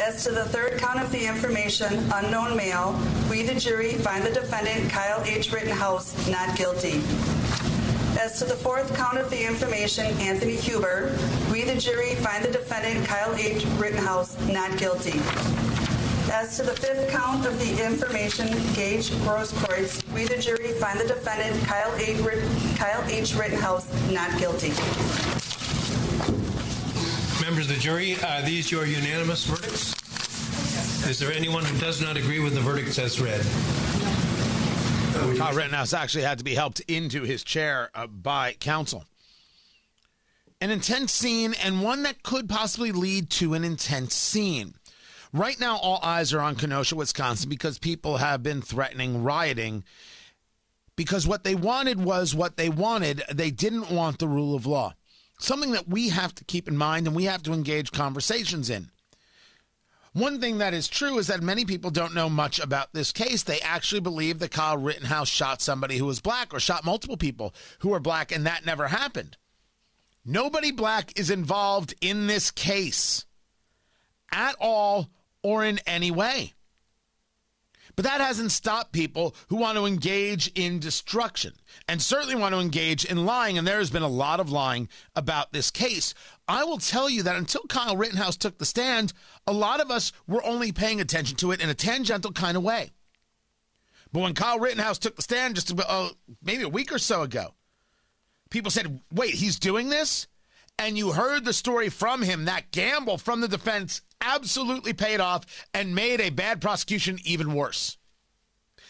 As 0.00 0.24
to 0.24 0.30
the 0.30 0.46
third 0.46 0.78
count 0.78 0.98
of 1.00 1.12
the 1.12 1.26
information, 1.26 1.92
unknown 2.14 2.56
male, 2.56 2.98
we, 3.28 3.42
the 3.42 3.60
jury, 3.60 3.92
find 3.96 4.24
the 4.24 4.32
defendant, 4.32 4.90
Kyle 4.90 5.22
H. 5.26 5.52
Rittenhouse, 5.52 6.28
not 6.28 6.56
guilty. 6.56 7.02
As 8.18 8.38
to 8.38 8.46
the 8.46 8.56
fourth 8.56 8.96
count 8.96 9.18
of 9.18 9.28
the 9.28 9.46
information, 9.46 10.06
Anthony 10.18 10.56
Huber, 10.56 11.14
we, 11.52 11.62
the 11.62 11.78
jury, 11.78 12.14
find 12.14 12.42
the 12.42 12.50
defendant, 12.50 13.06
Kyle 13.06 13.34
H. 13.34 13.66
Rittenhouse, 13.76 14.34
not 14.48 14.78
guilty. 14.78 15.20
As 16.32 16.56
to 16.58 16.62
the 16.62 16.72
fifth 16.72 17.10
count 17.10 17.44
of 17.44 17.58
the 17.58 17.84
information, 17.84 18.46
Gage 18.74 19.10
Grosskreutz, 19.24 20.08
we, 20.14 20.26
the 20.26 20.40
jury, 20.40 20.72
find 20.74 20.98
the 20.98 21.06
defendant, 21.06 21.60
Kyle 21.66 21.92
H. 21.96 22.18
Kyle 22.76 23.04
H. 23.08 23.34
Rittenhouse, 23.34 23.86
not 24.12 24.30
guilty. 24.38 24.68
Members 27.42 27.68
of 27.68 27.74
the 27.74 27.80
jury, 27.80 28.14
are 28.22 28.42
these 28.42 28.70
your 28.70 28.86
unanimous 28.86 29.44
verdicts? 29.44 29.96
Is 31.08 31.18
there 31.18 31.32
anyone 31.32 31.64
who 31.64 31.76
does 31.80 32.00
not 32.00 32.16
agree 32.16 32.38
with 32.38 32.54
the 32.54 32.60
verdicts 32.60 32.98
as 33.00 33.20
read? 33.20 33.44
Kyle 35.36 35.52
Rittenhouse 35.52 35.92
actually 35.92 36.22
had 36.22 36.38
to 36.38 36.44
be 36.44 36.54
helped 36.54 36.78
into 36.80 37.22
his 37.22 37.42
chair 37.42 37.90
uh, 37.94 38.06
by 38.06 38.52
counsel. 38.52 39.04
An 40.60 40.70
intense 40.70 41.10
scene, 41.12 41.54
and 41.54 41.82
one 41.82 42.04
that 42.04 42.22
could 42.22 42.48
possibly 42.48 42.92
lead 42.92 43.30
to 43.30 43.54
an 43.54 43.64
intense 43.64 44.14
scene. 44.14 44.74
Right 45.32 45.60
now, 45.60 45.76
all 45.76 46.00
eyes 46.02 46.32
are 46.32 46.40
on 46.40 46.56
Kenosha, 46.56 46.96
Wisconsin, 46.96 47.48
because 47.48 47.78
people 47.78 48.16
have 48.16 48.42
been 48.42 48.62
threatening 48.62 49.22
rioting. 49.22 49.84
Because 50.96 51.26
what 51.26 51.44
they 51.44 51.54
wanted 51.54 52.00
was 52.00 52.34
what 52.34 52.56
they 52.56 52.68
wanted. 52.68 53.22
They 53.32 53.50
didn't 53.50 53.90
want 53.90 54.18
the 54.18 54.28
rule 54.28 54.56
of 54.56 54.66
law. 54.66 54.94
Something 55.38 55.72
that 55.72 55.88
we 55.88 56.08
have 56.08 56.34
to 56.34 56.44
keep 56.44 56.66
in 56.66 56.76
mind 56.76 57.06
and 57.06 57.14
we 57.14 57.24
have 57.24 57.42
to 57.44 57.52
engage 57.52 57.92
conversations 57.92 58.68
in. 58.68 58.90
One 60.12 60.40
thing 60.40 60.58
that 60.58 60.74
is 60.74 60.88
true 60.88 61.18
is 61.18 61.28
that 61.28 61.40
many 61.40 61.64
people 61.64 61.90
don't 61.90 62.14
know 62.14 62.28
much 62.28 62.58
about 62.58 62.92
this 62.92 63.12
case. 63.12 63.44
They 63.44 63.60
actually 63.60 64.00
believe 64.00 64.40
that 64.40 64.50
Kyle 64.50 64.76
Rittenhouse 64.76 65.28
shot 65.28 65.62
somebody 65.62 65.98
who 65.98 66.06
was 66.06 66.20
black 66.20 66.52
or 66.52 66.58
shot 66.58 66.84
multiple 66.84 67.16
people 67.16 67.54
who 67.78 67.90
were 67.90 68.00
black, 68.00 68.32
and 68.32 68.44
that 68.44 68.66
never 68.66 68.88
happened. 68.88 69.36
Nobody 70.24 70.72
black 70.72 71.16
is 71.18 71.30
involved 71.30 71.94
in 72.00 72.26
this 72.26 72.50
case 72.50 73.24
at 74.32 74.56
all 74.60 75.08
or 75.42 75.64
in 75.64 75.80
any 75.86 76.10
way. 76.10 76.54
But 77.96 78.04
that 78.04 78.20
hasn't 78.20 78.52
stopped 78.52 78.92
people 78.92 79.34
who 79.48 79.56
want 79.56 79.76
to 79.76 79.84
engage 79.84 80.50
in 80.54 80.78
destruction 80.78 81.52
and 81.88 82.00
certainly 82.00 82.34
want 82.34 82.54
to 82.54 82.60
engage 82.60 83.04
in 83.04 83.26
lying. 83.26 83.58
And 83.58 83.66
there 83.66 83.78
has 83.78 83.90
been 83.90 84.02
a 84.02 84.08
lot 84.08 84.40
of 84.40 84.50
lying 84.50 84.88
about 85.14 85.52
this 85.52 85.70
case. 85.70 86.14
I 86.48 86.64
will 86.64 86.78
tell 86.78 87.10
you 87.10 87.22
that 87.24 87.36
until 87.36 87.62
Kyle 87.68 87.96
Rittenhouse 87.96 88.36
took 88.36 88.58
the 88.58 88.64
stand, 88.64 89.12
a 89.46 89.52
lot 89.52 89.80
of 89.80 89.90
us 89.90 90.12
were 90.26 90.44
only 90.44 90.72
paying 90.72 91.00
attention 91.00 91.36
to 91.38 91.52
it 91.52 91.60
in 91.60 91.68
a 91.68 91.74
tangential 91.74 92.32
kind 92.32 92.56
of 92.56 92.62
way. 92.62 92.90
But 94.12 94.20
when 94.20 94.34
Kyle 94.34 94.58
Rittenhouse 94.58 94.98
took 94.98 95.16
the 95.16 95.22
stand 95.22 95.54
just 95.54 95.70
about, 95.70 95.86
uh, 95.88 96.08
maybe 96.42 96.62
a 96.62 96.68
week 96.68 96.92
or 96.92 96.98
so 96.98 97.22
ago, 97.22 97.54
people 98.50 98.70
said, 98.70 99.00
wait, 99.12 99.34
he's 99.34 99.58
doing 99.58 99.88
this? 99.88 100.26
And 100.78 100.96
you 100.96 101.12
heard 101.12 101.44
the 101.44 101.52
story 101.52 101.90
from 101.90 102.22
him. 102.22 102.46
That 102.46 102.70
gamble 102.70 103.18
from 103.18 103.40
the 103.40 103.48
defense 103.48 104.00
absolutely 104.20 104.92
paid 104.92 105.20
off 105.20 105.44
and 105.74 105.94
made 105.94 106.20
a 106.20 106.30
bad 106.30 106.60
prosecution 106.60 107.18
even 107.24 107.54
worse. 107.54 107.96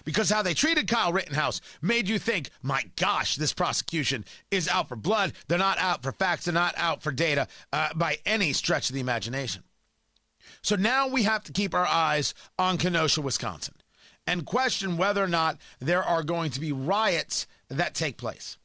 Because 0.05 0.31
how 0.31 0.43
they 0.43 0.55
treated 0.55 0.89
Kyle 0.89 1.13
Rittenhouse 1.13 1.61
made 1.83 2.09
you 2.09 2.19
think, 2.19 2.51
my 2.63 2.85
gosh, 2.97 3.37
this 3.37 3.53
prosecution 3.53 4.25
is 4.51 4.69
out 4.69 4.89
for 4.89 4.97
blood. 4.97 5.33
They're 5.49 5.59
not 5.59 5.79
out 5.79 6.03
for 6.03 6.13
facts. 6.13 6.47
They're 6.47 6.55
not 6.55 6.75
out 6.77 7.03
for 7.03 7.13
data 7.13 7.49
uh, 7.73 7.91
by 7.95 8.19
any 8.25 8.53
stretch 8.53 8.89
of 8.89 8.95
the 8.95 9.01
imagination. 9.01 9.63
So 10.63 10.77
now 10.77 11.09
we 11.09 11.25
have 11.25 11.45
to 11.45 11.53
keep 11.53 11.75
our 11.75 11.87
eyes 11.87 12.35
on 12.59 12.79
Kenosha, 12.79 13.21
Wisconsin, 13.21 13.75
and 14.27 14.47
question 14.47 14.97
whether 14.97 15.23
or 15.23 15.29
not 15.29 15.59
there 15.81 16.03
are 16.03 16.23
going 16.23 16.51
to 16.53 16.61
be 16.61 16.73
riots 16.73 17.47
that 17.69 17.95
take 17.95 18.17
place. 18.17 18.59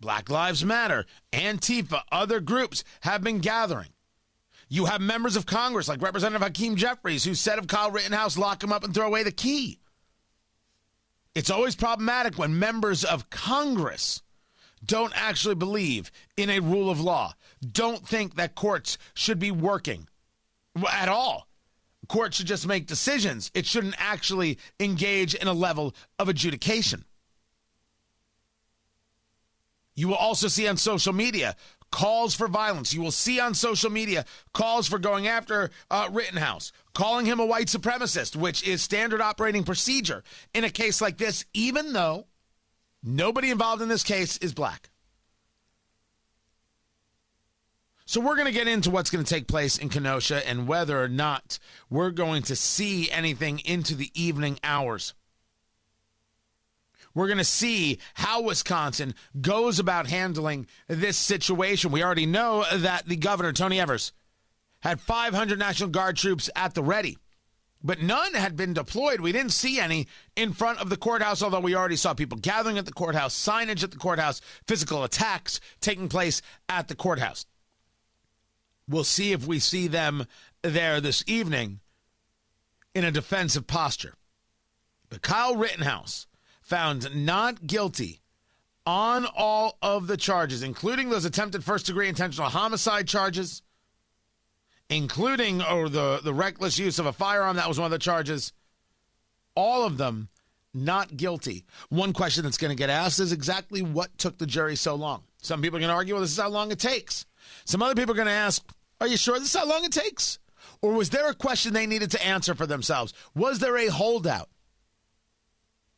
Black 0.00 0.30
Lives 0.30 0.64
Matter, 0.64 1.06
Antifa, 1.32 2.02
other 2.10 2.40
groups 2.40 2.84
have 3.02 3.22
been 3.22 3.38
gathering. 3.38 3.90
You 4.72 4.84
have 4.84 5.00
members 5.00 5.34
of 5.34 5.46
Congress 5.46 5.88
like 5.88 6.00
Representative 6.00 6.42
Hakeem 6.42 6.76
Jeffries 6.76 7.24
who 7.24 7.34
said 7.34 7.58
of 7.58 7.66
Kyle 7.66 7.90
Rittenhouse, 7.90 8.38
lock 8.38 8.62
him 8.62 8.72
up 8.72 8.84
and 8.84 8.94
throw 8.94 9.08
away 9.08 9.24
the 9.24 9.32
key. 9.32 9.80
It's 11.34 11.50
always 11.50 11.74
problematic 11.74 12.38
when 12.38 12.56
members 12.58 13.04
of 13.04 13.30
Congress 13.30 14.22
don't 14.84 15.12
actually 15.14 15.56
believe 15.56 16.12
in 16.36 16.50
a 16.50 16.60
rule 16.60 16.88
of 16.88 17.00
law, 17.00 17.34
don't 17.68 18.06
think 18.06 18.36
that 18.36 18.54
courts 18.54 18.96
should 19.12 19.40
be 19.40 19.50
working 19.50 20.06
at 20.90 21.08
all. 21.08 21.48
Courts 22.08 22.36
should 22.36 22.46
just 22.46 22.66
make 22.66 22.86
decisions. 22.86 23.50
It 23.54 23.66
shouldn't 23.66 23.96
actually 23.98 24.58
engage 24.78 25.34
in 25.34 25.48
a 25.48 25.52
level 25.52 25.94
of 26.18 26.28
adjudication. 26.28 27.04
You 29.96 30.08
will 30.08 30.14
also 30.14 30.48
see 30.48 30.66
on 30.66 30.76
social 30.76 31.12
media 31.12 31.56
calls 31.90 32.34
for 32.34 32.48
violence. 32.48 32.94
You 32.94 33.02
will 33.02 33.10
see 33.10 33.40
on 33.40 33.54
social 33.54 33.90
media 33.90 34.24
calls 34.52 34.88
for 34.88 34.98
going 34.98 35.26
after 35.26 35.70
uh, 35.90 36.08
Rittenhouse, 36.10 36.72
calling 36.94 37.26
him 37.26 37.40
a 37.40 37.46
white 37.46 37.66
supremacist, 37.66 38.36
which 38.36 38.66
is 38.66 38.82
standard 38.82 39.20
operating 39.20 39.64
procedure 39.64 40.22
in 40.54 40.64
a 40.64 40.70
case 40.70 41.00
like 41.00 41.18
this, 41.18 41.44
even 41.54 41.92
though 41.92 42.26
nobody 43.02 43.50
involved 43.50 43.82
in 43.82 43.88
this 43.88 44.04
case 44.04 44.36
is 44.38 44.54
black. 44.54 44.90
So 48.10 48.20
we're 48.20 48.34
going 48.34 48.46
to 48.46 48.52
get 48.52 48.66
into 48.66 48.90
what's 48.90 49.08
going 49.08 49.24
to 49.24 49.34
take 49.34 49.46
place 49.46 49.78
in 49.78 49.88
Kenosha 49.88 50.44
and 50.48 50.66
whether 50.66 51.00
or 51.00 51.06
not 51.06 51.60
we're 51.88 52.10
going 52.10 52.42
to 52.42 52.56
see 52.56 53.08
anything 53.08 53.60
into 53.60 53.94
the 53.94 54.10
evening 54.20 54.58
hours. 54.64 55.14
We're 57.14 57.26
going 57.26 57.38
to 57.38 57.44
see 57.44 57.98
how 58.14 58.42
Wisconsin 58.42 59.14
goes 59.40 59.78
about 59.78 60.06
handling 60.06 60.66
this 60.86 61.16
situation. 61.16 61.90
We 61.90 62.04
already 62.04 62.26
know 62.26 62.64
that 62.72 63.06
the 63.06 63.16
governor, 63.16 63.52
Tony 63.52 63.80
Evers, 63.80 64.12
had 64.80 65.00
500 65.00 65.58
National 65.58 65.90
Guard 65.90 66.16
troops 66.16 66.48
at 66.54 66.74
the 66.74 66.82
ready, 66.82 67.18
but 67.82 68.00
none 68.00 68.34
had 68.34 68.56
been 68.56 68.72
deployed. 68.72 69.20
We 69.20 69.32
didn't 69.32 69.52
see 69.52 69.80
any 69.80 70.06
in 70.36 70.52
front 70.52 70.78
of 70.78 70.88
the 70.88 70.96
courthouse, 70.96 71.42
although 71.42 71.60
we 71.60 71.74
already 71.74 71.96
saw 71.96 72.14
people 72.14 72.38
gathering 72.38 72.78
at 72.78 72.86
the 72.86 72.92
courthouse, 72.92 73.36
signage 73.36 73.82
at 73.82 73.90
the 73.90 73.98
courthouse, 73.98 74.40
physical 74.66 75.02
attacks 75.02 75.60
taking 75.80 76.08
place 76.08 76.42
at 76.68 76.88
the 76.88 76.94
courthouse. 76.94 77.44
We'll 78.88 79.04
see 79.04 79.32
if 79.32 79.46
we 79.46 79.58
see 79.58 79.88
them 79.88 80.26
there 80.62 81.00
this 81.00 81.24
evening 81.26 81.80
in 82.94 83.04
a 83.04 83.10
defensive 83.10 83.66
posture. 83.66 84.14
But 85.08 85.22
Kyle 85.22 85.56
Rittenhouse 85.56 86.26
found 86.70 87.26
not 87.26 87.66
guilty 87.66 88.20
on 88.86 89.26
all 89.36 89.76
of 89.82 90.06
the 90.06 90.16
charges, 90.16 90.62
including 90.62 91.10
those 91.10 91.24
attempted 91.24 91.64
first 91.64 91.86
degree 91.86 92.08
intentional 92.08 92.48
homicide 92.48 93.08
charges, 93.08 93.60
including 94.88 95.62
or 95.62 95.88
the, 95.88 96.20
the 96.22 96.32
reckless 96.32 96.78
use 96.78 97.00
of 97.00 97.06
a 97.06 97.12
firearm, 97.12 97.56
that 97.56 97.66
was 97.68 97.78
one 97.78 97.86
of 97.86 97.90
the 97.90 97.98
charges. 97.98 98.52
All 99.56 99.84
of 99.84 99.98
them 99.98 100.28
not 100.72 101.16
guilty. 101.16 101.64
One 101.88 102.12
question 102.12 102.44
that's 102.44 102.56
going 102.56 102.70
to 102.70 102.76
get 102.76 102.88
asked 102.88 103.18
is 103.18 103.32
exactly 103.32 103.82
what 103.82 104.16
took 104.16 104.38
the 104.38 104.46
jury 104.46 104.76
so 104.76 104.94
long. 104.94 105.24
Some 105.42 105.62
people 105.62 105.76
are 105.76 105.80
going 105.80 105.90
to 105.90 105.94
argue, 105.94 106.14
well, 106.14 106.22
this 106.22 106.30
is 106.30 106.38
how 106.38 106.48
long 106.48 106.70
it 106.70 106.78
takes. 106.78 107.26
Some 107.64 107.82
other 107.82 107.96
people 107.96 108.12
are 108.12 108.16
going 108.16 108.26
to 108.26 108.32
ask, 108.32 108.62
are 109.00 109.08
you 109.08 109.16
sure 109.16 109.40
this 109.40 109.52
is 109.52 109.60
how 109.60 109.68
long 109.68 109.84
it 109.84 109.92
takes? 109.92 110.38
Or 110.82 110.92
was 110.92 111.10
there 111.10 111.28
a 111.28 111.34
question 111.34 111.72
they 111.72 111.86
needed 111.86 112.12
to 112.12 112.24
answer 112.24 112.54
for 112.54 112.66
themselves? 112.66 113.12
Was 113.34 113.58
there 113.58 113.76
a 113.76 113.88
holdout? 113.88 114.48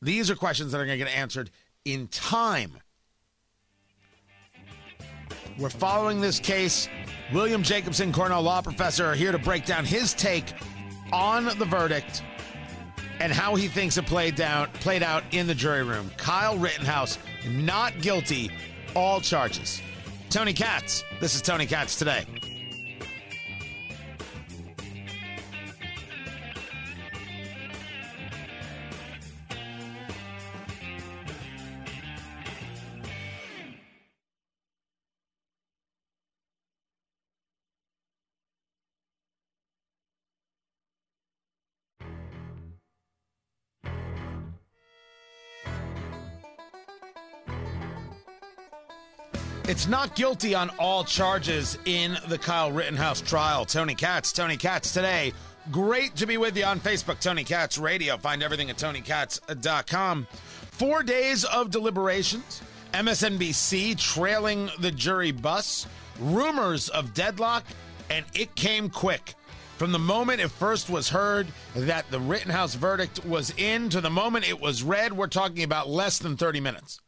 These 0.03 0.31
are 0.31 0.35
questions 0.35 0.73
that 0.73 0.81
are 0.81 0.85
going 0.85 0.99
to 0.99 1.05
get 1.05 1.15
answered 1.15 1.51
in 1.85 2.09
time. 2.09 2.77
We're 5.59 5.71
following 5.71 6.21
this 6.21 6.41
case. 6.41 6.89
William 7.33 7.63
Jacobson, 7.63 8.13
Cornell 8.13 8.43
law 8.43 8.61
professor, 8.61 9.07
are 9.07 9.15
here 9.15 9.33
to 9.33 9.39
break 9.39 9.65
down 9.65 9.85
his 9.85 10.13
take 10.13 10.55
on 11.13 11.45
the 11.45 11.65
verdict 11.65 12.23
and 13.21 13.33
how 13.33 13.55
he 13.55 13.69
thinks 13.69 13.97
it 13.97 14.07
played 14.07 14.35
down 14.35 14.69
played 14.75 15.03
out 15.03 15.23
in 15.31 15.47
the 15.47 15.55
jury 15.55 15.85
room. 15.85 16.11
Kyle 16.17 16.59
Rittenhouse 16.59 17.19
not 17.49 18.01
guilty, 18.01 18.51
all 18.97 19.21
charges. 19.21 19.81
Tony 20.31 20.53
Katz. 20.53 21.05
This 21.21 21.35
is 21.35 21.43
Tony 21.43 21.67
Katz 21.67 21.97
today. 21.97 22.25
It's 49.73 49.89
not 49.89 50.15
guilty 50.15 50.55
on 50.55 50.69
all 50.79 51.03
charges 51.03 51.79
in 51.87 52.19
the 52.29 52.37
Kyle 52.37 52.71
Rittenhouse 52.71 53.23
trial. 53.23 53.65
Tony 53.65 53.95
Katz, 53.95 54.31
Tony 54.31 54.59
Katz 54.59 54.93
today. 54.93 55.33
Great 55.71 56.15
to 56.17 56.27
be 56.27 56.37
with 56.37 56.59
you 56.59 56.65
on 56.65 56.79
Facebook, 56.79 57.21
Tony 57.21 57.43
Katz 57.43 57.79
Radio. 57.79 58.19
Find 58.19 58.43
everything 58.43 58.69
at 58.69 58.77
tonykatz.com. 58.77 60.27
Four 60.73 61.03
days 61.03 61.47
of 61.47 61.71
deliberations. 61.71 62.61
MSNBC 62.93 63.99
trailing 63.99 64.69
the 64.81 64.91
jury 64.91 65.33
bus. 65.33 65.87
Rumors 66.21 66.91
of 66.91 67.15
deadlock, 67.15 67.65
and 68.11 68.27
it 68.35 68.55
came 68.55 68.91
quick. 68.91 69.37
From 69.79 69.91
the 69.91 69.99
moment 69.99 70.43
it 70.43 70.51
first 70.51 70.91
was 70.91 71.09
heard 71.09 71.47
that 71.75 72.11
the 72.11 72.21
Rittenhouse 72.21 72.75
verdict 72.75 73.25
was 73.25 73.55
in 73.57 73.89
to 73.89 74.03
the 74.03 74.11
moment 74.11 74.47
it 74.47 74.61
was 74.61 74.83
read, 74.83 75.15
we're 75.15 75.29
talking 75.29 75.63
about 75.63 75.89
less 75.89 76.19
than 76.19 76.37
30 76.37 76.61
minutes. 76.61 77.01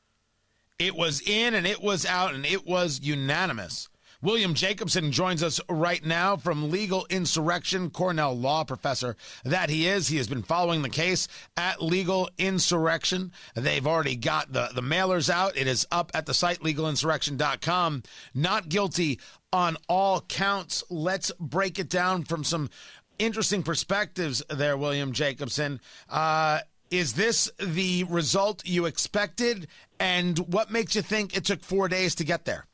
It 0.79 0.97
was 0.97 1.21
in 1.21 1.55
and 1.55 1.67
it 1.67 1.81
was 1.81 2.05
out 2.05 2.35
and 2.35 2.45
it 2.45 2.67
was 2.67 3.01
unanimous. 3.01 3.89
William 4.21 4.55
Jacobson 4.55 5.13
joins 5.13 5.43
us 5.43 5.61
right 5.69 6.03
now 6.05 6.37
from 6.37 6.71
Legal 6.71 7.07
Insurrection, 7.11 7.91
Cornell 7.91 8.37
law 8.37 8.65
professor 8.65 9.17
that 9.45 9.69
he 9.69 9.87
is. 9.87 10.09
He 10.09 10.17
has 10.17 10.27
been 10.27 10.43
following 10.43 10.81
the 10.81 10.89
case 10.89 11.29
at 11.59 11.83
Legal 11.83 12.29
Insurrection. 12.39 13.33
They've 13.55 13.87
already 13.87 14.17
got 14.17 14.53
the, 14.53 14.71
the 14.75 14.81
mailers 14.81 15.29
out. 15.29 15.57
It 15.57 15.67
is 15.67 15.87
up 15.93 16.11
at 16.15 16.25
the 16.27 16.35
site 16.35 16.61
legalinsurrection.com. 16.61 18.03
Not 18.35 18.69
guilty 18.71 19.21
on 19.53 19.77
all 19.89 20.23
counts. 20.23 20.83
Let's 20.91 21.31
break 21.39 21.79
it 21.79 21.91
down 21.91 22.25
from 22.25 22.45
some 22.45 22.71
interesting 23.19 23.63
perspectives 23.63 24.43
there, 24.49 24.77
William 24.77 25.13
Jacobson. 25.13 25.81
Uh, 26.09 26.61
is 26.99 27.15
this 27.15 27.51
the 27.59 28.05
result 28.05 28.65
you 28.65 28.87
expected? 28.87 29.67
And 29.99 30.39
what 30.53 30.71
makes 30.71 30.95
you 30.95 31.03
think 31.03 31.37
it 31.37 31.45
took 31.45 31.63
four 31.63 31.89
days 31.89 32.15
to 32.17 32.25
get 32.25 32.45
there? 32.45 32.67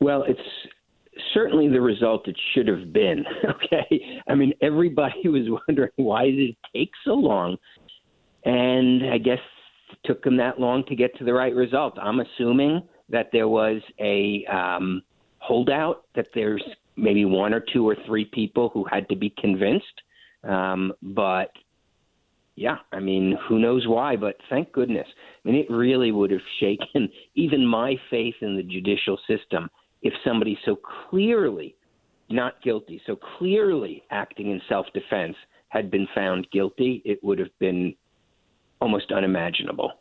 Well, 0.00 0.24
it's 0.24 0.40
certainly 1.32 1.68
the 1.68 1.80
result 1.80 2.28
it 2.28 2.36
should 2.54 2.68
have 2.68 2.92
been. 2.92 3.24
Okay, 3.46 4.20
I 4.28 4.34
mean 4.34 4.52
everybody 4.60 5.22
was 5.28 5.48
wondering 5.66 5.90
why 5.96 6.26
did 6.26 6.50
it 6.50 6.56
take 6.74 6.90
so 7.04 7.14
long, 7.14 7.56
and 8.44 9.10
I 9.10 9.18
guess 9.18 9.38
it 9.90 9.98
took 10.04 10.22
them 10.22 10.36
that 10.36 10.60
long 10.60 10.84
to 10.86 10.94
get 10.94 11.16
to 11.18 11.24
the 11.24 11.32
right 11.32 11.54
result. 11.54 11.96
I'm 12.00 12.20
assuming 12.20 12.82
that 13.08 13.30
there 13.32 13.48
was 13.48 13.80
a 14.00 14.44
um, 14.46 15.02
holdout, 15.38 16.04
that 16.14 16.28
there's 16.34 16.62
maybe 16.96 17.24
one 17.24 17.54
or 17.54 17.60
two 17.72 17.88
or 17.88 17.96
three 18.06 18.24
people 18.24 18.70
who 18.70 18.84
had 18.90 19.08
to 19.08 19.16
be 19.16 19.30
convinced, 19.38 20.02
um, 20.44 20.92
but 21.02 21.50
yeah, 22.56 22.78
I 22.90 23.00
mean, 23.00 23.38
who 23.48 23.58
knows 23.58 23.86
why, 23.86 24.16
but 24.16 24.36
thank 24.48 24.72
goodness. 24.72 25.06
I 25.44 25.48
mean, 25.48 25.56
it 25.56 25.70
really 25.70 26.10
would 26.10 26.30
have 26.30 26.40
shaken 26.58 27.08
even 27.34 27.66
my 27.66 27.96
faith 28.10 28.34
in 28.40 28.56
the 28.56 28.62
judicial 28.62 29.18
system 29.28 29.68
if 30.02 30.12
somebody 30.24 30.58
so 30.64 30.76
clearly 31.10 31.76
not 32.28 32.60
guilty, 32.62 33.00
so 33.06 33.16
clearly 33.38 34.02
acting 34.10 34.50
in 34.50 34.60
self 34.68 34.86
defense 34.94 35.36
had 35.68 35.90
been 35.90 36.08
found 36.14 36.48
guilty. 36.50 37.02
It 37.04 37.22
would 37.22 37.38
have 37.38 37.56
been 37.60 37.94
almost 38.80 39.12
unimaginable. 39.12 39.92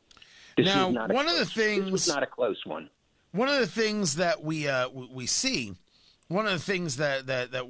This 0.58 0.66
now, 0.68 0.88
was 0.88 0.96
not 0.96 1.12
a 1.12 1.14
one 1.14 1.28
of 1.28 1.34
the 1.34 1.40
close- 1.44 1.54
things 1.54 1.84
This 1.84 1.92
was 1.92 2.08
not 2.08 2.24
a 2.24 2.28
close 2.28 2.66
one. 2.66 2.90
one 3.32 3.50
of 3.50 3.60
the 3.60 3.68
things 3.68 4.16
that 4.16 4.44
we 4.44 4.68
uh, 4.68 4.90
we 4.90 5.26
see, 5.26 5.74
one 6.30 6.46
of 6.46 6.54
the 6.54 6.60
things 6.60 6.98
that 6.98 7.28
that 7.28 7.52
that 7.52 7.66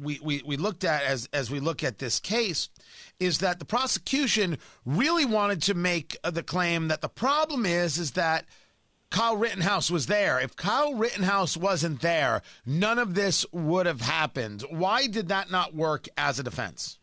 we, 0.00 0.18
we, 0.22 0.42
we 0.44 0.56
looked 0.56 0.84
at 0.84 1.02
as 1.02 1.28
as 1.32 1.50
we 1.50 1.60
look 1.60 1.84
at 1.84 1.98
this 1.98 2.20
case 2.20 2.68
is 3.18 3.38
that 3.38 3.58
the 3.58 3.64
prosecution 3.64 4.58
really 4.86 5.24
wanted 5.24 5.62
to 5.62 5.74
make 5.74 6.16
uh, 6.24 6.30
the 6.30 6.42
claim 6.42 6.88
that 6.88 7.00
the 7.00 7.08
problem 7.08 7.66
is 7.66 7.98
is 7.98 8.12
that 8.12 8.46
Kyle 9.10 9.36
Rittenhouse 9.36 9.90
was 9.90 10.06
there. 10.06 10.38
If 10.38 10.54
Kyle 10.54 10.94
Rittenhouse 10.94 11.56
wasn't 11.56 12.00
there, 12.00 12.42
none 12.64 12.98
of 12.98 13.14
this 13.14 13.44
would 13.50 13.86
have 13.86 14.00
happened. 14.00 14.64
Why 14.70 15.08
did 15.08 15.28
that 15.28 15.50
not 15.50 15.74
work 15.74 16.06
as 16.16 16.38
a 16.38 16.44
defense? 16.44 17.00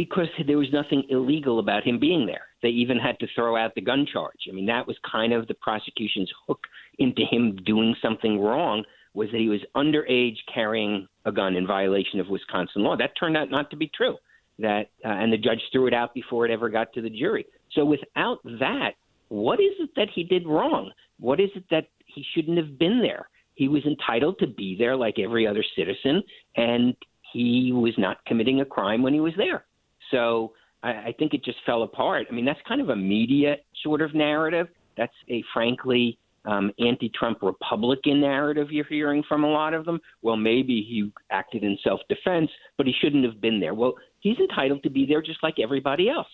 because 0.00 0.28
there 0.46 0.56
was 0.56 0.72
nothing 0.72 1.04
illegal 1.10 1.58
about 1.58 1.84
him 1.84 1.98
being 1.98 2.24
there. 2.24 2.46
They 2.62 2.70
even 2.70 2.96
had 2.96 3.18
to 3.18 3.26
throw 3.34 3.54
out 3.54 3.74
the 3.74 3.82
gun 3.82 4.06
charge. 4.10 4.48
I 4.48 4.52
mean, 4.52 4.64
that 4.64 4.86
was 4.86 4.96
kind 5.12 5.34
of 5.34 5.46
the 5.46 5.52
prosecution's 5.52 6.32
hook 6.46 6.60
into 6.98 7.20
him 7.30 7.58
doing 7.66 7.94
something 8.00 8.40
wrong 8.40 8.82
was 9.14 9.28
that 9.32 9.38
he 9.38 9.48
was 9.48 9.60
underage 9.76 10.36
carrying 10.52 11.06
a 11.24 11.32
gun 11.32 11.56
in 11.56 11.66
violation 11.66 12.20
of 12.20 12.28
Wisconsin 12.28 12.82
law. 12.82 12.96
That 12.96 13.12
turned 13.18 13.36
out 13.36 13.50
not 13.50 13.70
to 13.70 13.76
be 13.76 13.90
true. 13.94 14.16
That 14.58 14.90
uh, 15.04 15.08
and 15.08 15.32
the 15.32 15.38
judge 15.38 15.60
threw 15.72 15.86
it 15.86 15.94
out 15.94 16.14
before 16.14 16.44
it 16.44 16.50
ever 16.50 16.68
got 16.68 16.92
to 16.92 17.02
the 17.02 17.10
jury. 17.10 17.46
So 17.72 17.84
without 17.84 18.38
that, 18.44 18.92
what 19.28 19.60
is 19.60 19.72
it 19.78 19.90
that 19.96 20.08
he 20.14 20.24
did 20.24 20.46
wrong? 20.46 20.92
What 21.18 21.40
is 21.40 21.50
it 21.54 21.64
that 21.70 21.88
he 22.06 22.24
shouldn't 22.34 22.58
have 22.58 22.78
been 22.78 23.00
there? 23.00 23.28
He 23.54 23.68
was 23.68 23.84
entitled 23.84 24.38
to 24.40 24.46
be 24.46 24.76
there 24.76 24.96
like 24.96 25.18
every 25.18 25.46
other 25.46 25.64
citizen, 25.76 26.22
and 26.56 26.94
he 27.32 27.72
was 27.72 27.94
not 27.96 28.24
committing 28.26 28.60
a 28.60 28.64
crime 28.64 29.02
when 29.02 29.14
he 29.14 29.20
was 29.20 29.34
there. 29.36 29.64
So 30.10 30.52
I, 30.82 30.90
I 30.90 31.14
think 31.18 31.34
it 31.34 31.44
just 31.44 31.58
fell 31.64 31.82
apart. 31.82 32.26
I 32.30 32.34
mean, 32.34 32.44
that's 32.44 32.60
kind 32.66 32.80
of 32.80 32.88
a 32.88 32.96
media 32.96 33.56
sort 33.82 34.02
of 34.02 34.14
narrative. 34.14 34.68
That's 34.96 35.12
a 35.28 35.42
frankly 35.52 36.18
um, 36.44 36.72
anti-Trump 36.78 37.38
Republican 37.42 38.20
narrative 38.20 38.68
you're 38.70 38.84
hearing 38.84 39.22
from 39.28 39.44
a 39.44 39.48
lot 39.48 39.74
of 39.74 39.84
them. 39.84 40.00
Well, 40.22 40.36
maybe 40.36 40.86
he 40.88 41.12
acted 41.30 41.62
in 41.62 41.78
self-defense, 41.84 42.50
but 42.76 42.86
he 42.86 42.94
shouldn't 43.00 43.24
have 43.24 43.40
been 43.40 43.60
there. 43.60 43.74
Well, 43.74 43.94
he's 44.20 44.38
entitled 44.38 44.82
to 44.84 44.90
be 44.90 45.06
there 45.06 45.22
just 45.22 45.42
like 45.42 45.58
everybody 45.58 46.08
else. 46.08 46.28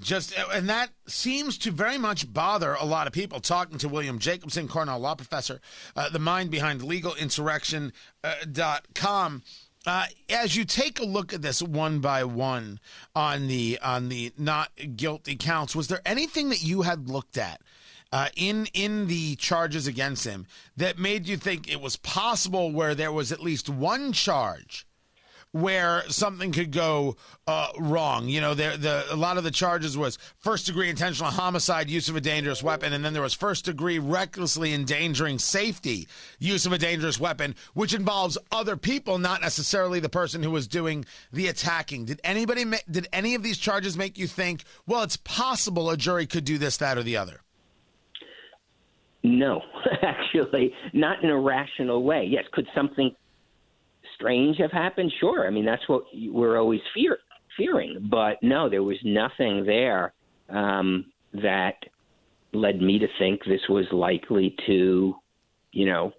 Just 0.00 0.34
and 0.52 0.68
that 0.70 0.88
seems 1.06 1.58
to 1.58 1.70
very 1.70 1.98
much 1.98 2.32
bother 2.32 2.72
a 2.74 2.84
lot 2.84 3.06
of 3.06 3.12
people. 3.12 3.40
Talking 3.40 3.76
to 3.78 3.88
William 3.88 4.18
Jacobson, 4.18 4.66
Cornell 4.66 4.98
law 4.98 5.14
professor, 5.14 5.60
uh, 5.94 6.08
the 6.08 6.18
mind 6.18 6.50
behind 6.50 6.80
legalinsurrection.com. 6.80 9.42
Uh, 9.84 10.04
as 10.30 10.54
you 10.56 10.64
take 10.64 11.00
a 11.00 11.04
look 11.04 11.34
at 11.34 11.42
this 11.42 11.60
one 11.60 11.98
by 11.98 12.22
one 12.24 12.80
on 13.14 13.48
the 13.48 13.78
on 13.82 14.08
the 14.08 14.32
not 14.38 14.70
guilty 14.96 15.36
counts, 15.36 15.76
was 15.76 15.88
there 15.88 16.00
anything 16.06 16.48
that 16.48 16.62
you 16.62 16.80
had 16.82 17.10
looked 17.10 17.36
at 17.36 17.60
uh, 18.12 18.28
in 18.36 18.66
in 18.74 19.06
the 19.08 19.34
charges 19.36 19.86
against 19.86 20.24
him 20.24 20.46
that 20.76 20.98
made 20.98 21.26
you 21.26 21.36
think 21.36 21.70
it 21.70 21.80
was 21.80 21.96
possible 21.96 22.70
where 22.70 22.94
there 22.94 23.12
was 23.12 23.32
at 23.32 23.40
least 23.40 23.68
one 23.68 24.12
charge 24.12 24.86
where 25.52 26.02
something 26.08 26.50
could 26.50 26.70
go 26.72 27.14
uh, 27.46 27.68
wrong. 27.78 28.26
You 28.26 28.40
know, 28.40 28.54
there 28.54 28.76
the 28.76 29.04
a 29.10 29.16
lot 29.16 29.36
of 29.36 29.44
the 29.44 29.50
charges 29.50 29.96
was 29.96 30.18
first 30.38 30.66
degree 30.66 30.88
intentional 30.88 31.30
homicide, 31.30 31.90
use 31.90 32.08
of 32.08 32.16
a 32.16 32.20
dangerous 32.20 32.62
weapon, 32.62 32.92
and 32.92 33.04
then 33.04 33.12
there 33.12 33.22
was 33.22 33.34
first 33.34 33.66
degree 33.66 33.98
recklessly 33.98 34.72
endangering 34.72 35.38
safety, 35.38 36.08
use 36.38 36.64
of 36.64 36.72
a 36.72 36.78
dangerous 36.78 37.20
weapon, 37.20 37.54
which 37.74 37.92
involves 37.92 38.38
other 38.50 38.76
people, 38.76 39.18
not 39.18 39.42
necessarily 39.42 40.00
the 40.00 40.08
person 40.08 40.42
who 40.42 40.50
was 40.50 40.66
doing 40.66 41.04
the 41.32 41.48
attacking. 41.48 42.06
Did 42.06 42.20
anybody 42.24 42.64
ma- 42.64 42.78
did 42.90 43.08
any 43.12 43.34
of 43.34 43.42
these 43.42 43.58
charges 43.58 43.96
make 43.96 44.18
you 44.18 44.26
think, 44.26 44.64
well, 44.86 45.02
it's 45.02 45.18
possible 45.18 45.90
a 45.90 45.96
jury 45.98 46.26
could 46.26 46.44
do 46.44 46.56
this, 46.56 46.78
that, 46.78 46.96
or 46.96 47.02
the 47.02 47.18
other? 47.18 47.40
No, 49.22 49.62
actually, 50.02 50.72
not 50.92 51.22
in 51.22 51.30
a 51.30 51.38
rational 51.38 52.02
way. 52.02 52.26
Yes, 52.28 52.44
could 52.52 52.66
something 52.74 53.14
strange 54.16 54.58
have 54.58 54.72
happened? 54.72 55.12
Sure. 55.20 55.46
I 55.46 55.50
mean, 55.50 55.64
that's 55.64 55.88
what 55.88 56.04
we're 56.12 56.58
always 56.58 56.80
fear, 56.92 57.18
fearing. 57.56 58.08
But 58.10 58.42
no, 58.42 58.68
there 58.68 58.82
was 58.82 58.96
nothing 59.04 59.64
there 59.64 60.12
um, 60.48 61.06
that 61.34 61.76
led 62.52 62.80
me 62.80 62.98
to 62.98 63.06
think 63.18 63.44
this 63.44 63.60
was 63.68 63.86
likely 63.92 64.56
to, 64.66 65.14
you 65.72 65.86
know, 65.86 66.12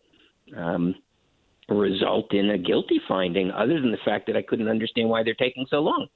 um, 0.58 0.96
result 1.70 2.34
in 2.34 2.52
a 2.52 2.58
guilty 2.58 3.00
finding, 3.08 3.52
other 3.52 3.80
than 3.80 3.92
the 3.92 3.98
fact 4.06 4.28
that 4.28 4.38
I 4.38 4.42
couldn't 4.42 4.68
understand 4.68 5.10
why 5.10 5.24
they're 5.24 5.34
taking 5.34 5.66
so 5.70 5.80
long. 5.80 6.08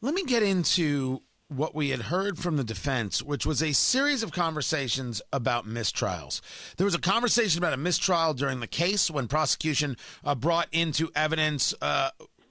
Let 0.00 0.14
me 0.14 0.24
get 0.24 0.42
into 0.42 1.22
what 1.48 1.74
we 1.74 1.90
had 1.90 2.02
heard 2.02 2.38
from 2.38 2.56
the 2.56 2.64
defense, 2.64 3.22
which 3.22 3.46
was 3.46 3.62
a 3.62 3.72
series 3.72 4.22
of 4.22 4.32
conversations 4.32 5.22
about 5.32 5.66
mistrials. 5.66 6.40
There 6.76 6.84
was 6.84 6.94
a 6.94 7.00
conversation 7.00 7.58
about 7.58 7.72
a 7.72 7.78
mistrial 7.78 8.34
during 8.34 8.60
the 8.60 8.66
case 8.66 9.10
when 9.10 9.28
prosecution 9.28 9.96
uh, 10.24 10.34
brought 10.34 10.68
into 10.72 11.10
evidence 11.14 11.74
uh, 11.80 12.10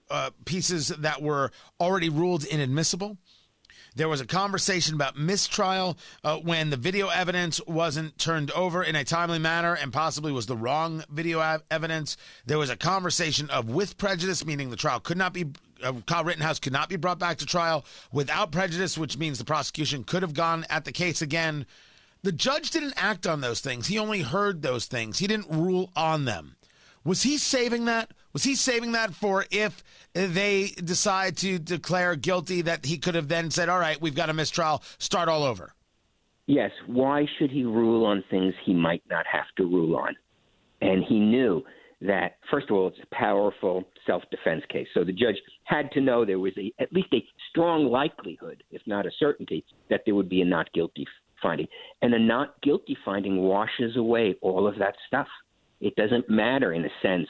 uh, 0.09 0.31
pieces 0.45 0.87
that 0.87 1.21
were 1.21 1.51
already 1.79 2.09
ruled 2.09 2.43
inadmissible. 2.43 3.17
There 3.95 4.09
was 4.09 4.21
a 4.21 4.27
conversation 4.27 4.93
about 4.93 5.17
mistrial 5.17 5.97
uh, 6.23 6.37
when 6.37 6.69
the 6.69 6.77
video 6.77 7.07
evidence 7.07 7.59
wasn't 7.65 8.17
turned 8.19 8.51
over 8.51 8.83
in 8.83 8.95
a 8.95 9.03
timely 9.03 9.39
manner 9.39 9.73
and 9.73 9.91
possibly 9.91 10.31
was 10.31 10.45
the 10.45 10.55
wrong 10.55 11.03
video 11.09 11.61
evidence. 11.71 12.15
There 12.45 12.59
was 12.59 12.69
a 12.69 12.77
conversation 12.77 13.49
of 13.49 13.69
with 13.69 13.97
prejudice, 13.97 14.45
meaning 14.45 14.69
the 14.69 14.75
trial 14.75 14.99
could 14.99 15.17
not 15.17 15.33
be, 15.33 15.45
uh, 15.83 15.93
Kyle 16.05 16.23
Rittenhouse 16.23 16.59
could 16.59 16.73
not 16.73 16.89
be 16.89 16.95
brought 16.95 17.19
back 17.19 17.37
to 17.37 17.45
trial 17.45 17.85
without 18.11 18.51
prejudice, 18.51 18.97
which 18.97 19.17
means 19.17 19.37
the 19.37 19.45
prosecution 19.45 20.03
could 20.03 20.21
have 20.21 20.33
gone 20.33 20.65
at 20.69 20.85
the 20.85 20.91
case 20.91 21.21
again. 21.21 21.65
The 22.23 22.31
judge 22.31 22.71
didn't 22.71 22.95
act 22.97 23.27
on 23.27 23.41
those 23.41 23.61
things. 23.61 23.87
He 23.87 23.99
only 23.99 24.21
heard 24.21 24.61
those 24.61 24.85
things. 24.85 25.19
He 25.19 25.27
didn't 25.27 25.49
rule 25.49 25.91
on 25.95 26.25
them. 26.25 26.55
Was 27.03 27.23
he 27.23 27.37
saving 27.37 27.85
that? 27.85 28.11
Was 28.33 28.43
he 28.43 28.55
saving 28.55 28.91
that 28.91 29.13
for 29.13 29.45
if 29.49 29.83
they 30.13 30.67
decide 30.83 31.37
to 31.37 31.57
declare 31.57 32.15
guilty 32.15 32.61
that 32.63 32.85
he 32.85 32.97
could 32.97 33.15
have 33.15 33.29
then 33.29 33.49
said, 33.49 33.69
all 33.69 33.79
right, 33.79 34.01
we've 34.01 34.15
got 34.15 34.29
a 34.29 34.33
mistrial, 34.33 34.83
start 34.97 35.29
all 35.29 35.43
over? 35.43 35.73
Yes. 36.47 36.71
Why 36.85 37.27
should 37.37 37.51
he 37.51 37.63
rule 37.63 38.05
on 38.05 38.23
things 38.29 38.53
he 38.65 38.73
might 38.73 39.03
not 39.09 39.25
have 39.25 39.45
to 39.57 39.63
rule 39.63 39.95
on? 39.95 40.15
And 40.81 41.03
he 41.03 41.19
knew 41.19 41.63
that, 42.01 42.37
first 42.51 42.69
of 42.69 42.75
all, 42.75 42.87
it's 42.87 42.99
a 42.99 43.15
powerful 43.15 43.83
self 44.05 44.23
defense 44.29 44.63
case. 44.69 44.87
So 44.93 45.03
the 45.03 45.11
judge 45.11 45.35
had 45.63 45.91
to 45.91 46.01
know 46.01 46.25
there 46.25 46.39
was 46.39 46.53
a, 46.57 46.71
at 46.79 46.93
least 46.93 47.09
a 47.13 47.23
strong 47.49 47.87
likelihood, 47.87 48.63
if 48.71 48.81
not 48.85 49.05
a 49.05 49.11
certainty, 49.19 49.65
that 49.89 50.01
there 50.05 50.15
would 50.15 50.29
be 50.29 50.41
a 50.41 50.45
not 50.45 50.71
guilty 50.73 51.05
finding. 51.41 51.67
And 52.01 52.13
a 52.13 52.19
not 52.19 52.61
guilty 52.61 52.97
finding 53.03 53.37
washes 53.41 53.95
away 53.97 54.35
all 54.41 54.67
of 54.67 54.77
that 54.79 54.95
stuff. 55.07 55.27
It 55.79 55.95
doesn't 55.95 56.29
matter, 56.29 56.73
in 56.73 56.85
a 56.85 56.89
sense, 57.01 57.27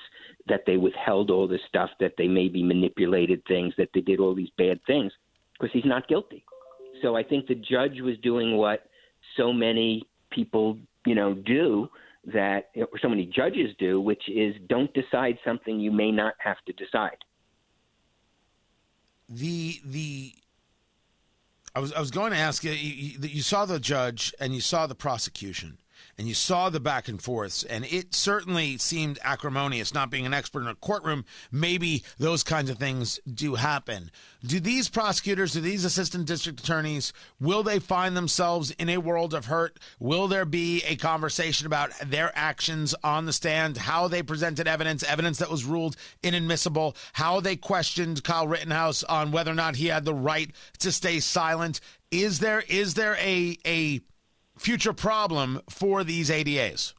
that 0.47 0.63
they 0.65 0.77
withheld 0.77 1.30
all 1.30 1.47
this 1.47 1.62
stuff, 1.67 1.89
that 1.99 2.13
they 2.17 2.27
maybe 2.27 2.63
manipulated 2.63 3.41
things, 3.47 3.73
that 3.77 3.89
they 3.93 4.01
did 4.01 4.19
all 4.19 4.34
these 4.34 4.49
bad 4.58 4.80
things, 4.88 5.12
because 5.53 5.73
he's 5.73 5.86
not 5.86 6.08
guilty. 6.08 6.45
So 7.01 7.15
I 7.15 7.23
think 7.23 7.47
the 7.47 7.56
judge 7.56 7.99
was 8.01 8.17
doing 8.23 8.58
what 8.58 8.84
so 9.36 9.51
many 9.51 10.08
people, 10.32 10.77
you 11.06 11.15
know, 11.15 11.34
do 11.34 11.89
that, 12.33 12.69
or 12.75 12.99
so 13.01 13.09
many 13.09 13.25
judges 13.25 13.75
do, 13.79 13.99
which 13.99 14.23
is 14.29 14.55
don't 14.67 14.93
decide 14.93 15.37
something 15.45 15.79
you 15.79 15.91
may 15.91 16.11
not 16.11 16.33
have 16.39 16.57
to 16.67 16.73
decide. 16.73 17.17
The 19.29 19.81
the 19.85 20.33
I 21.75 21.79
was 21.79 21.93
I 21.93 21.99
was 21.99 22.11
going 22.11 22.31
to 22.31 22.37
ask 22.37 22.63
you, 22.63 22.71
you. 22.71 23.19
You 23.21 23.41
saw 23.41 23.65
the 23.65 23.79
judge 23.79 24.33
and 24.39 24.53
you 24.53 24.61
saw 24.61 24.87
the 24.87 24.95
prosecution, 24.95 25.79
and 26.17 26.27
you 26.27 26.34
saw 26.34 26.69
the 26.69 26.80
back 26.80 27.08
and 27.08 27.21
forths, 27.21 27.63
and 27.63 27.86
it 27.86 28.15
certainly 28.15 28.77
seemed 28.77 29.19
acrimonious. 29.23 29.93
Not 29.93 30.10
being 30.10 30.25
an 30.25 30.34
expert 30.34 30.62
in 30.62 30.67
a 30.67 30.75
courtroom, 30.75 31.25
maybe 31.51 32.03
those 32.17 32.43
kinds 32.43 32.71
of 32.71 32.80
things 32.80 33.19
do 33.32 33.56
happen. 33.56 34.10
Do 34.43 34.60
these 34.60 34.89
prosecutors, 34.89 35.53
do 35.53 35.62
these 35.62 35.86
assistant 35.86 36.25
district 36.25 36.60
attorneys, 36.62 37.13
will 37.39 37.62
they 37.62 37.77
find 37.77 38.17
themselves 38.17 38.71
in 38.71 38.89
a 38.89 38.97
world 38.97 39.36
of 39.36 39.45
hurt? 39.45 39.80
Will 39.99 40.27
there 40.27 40.45
be 40.45 40.84
a 40.86 40.95
conversation 40.95 41.67
about 41.67 41.91
their 42.03 42.32
actions 42.36 42.95
on 43.03 43.25
the 43.25 43.34
stand, 43.34 43.77
how 43.77 44.08
they 44.08 44.23
presented 44.23 44.67
evidence, 44.67 45.03
evidence 45.03 45.38
that 45.38 45.51
was 45.51 45.65
ruled 45.65 45.95
inadmissible, 46.23 46.95
how 47.13 47.39
they 47.39 47.56
questioned 47.56 48.23
Kyle 48.23 48.47
Rittenhouse 48.47 49.03
on 49.03 49.32
whether 49.32 49.51
or 49.51 49.56
not 49.56 49.75
he 49.75 49.88
had 49.88 50.06
the 50.06 50.15
right 50.15 50.51
to 50.80 50.91
stay 50.91 51.19
silent? 51.19 51.80
Is 52.10 52.39
there 52.39 52.63
is 52.69 52.93
there 52.93 53.17
a 53.17 53.58
a 53.65 54.01
future 54.57 54.93
problem 54.93 55.61
for 55.69 56.03
these 56.03 56.29
ADAs? 56.29 56.93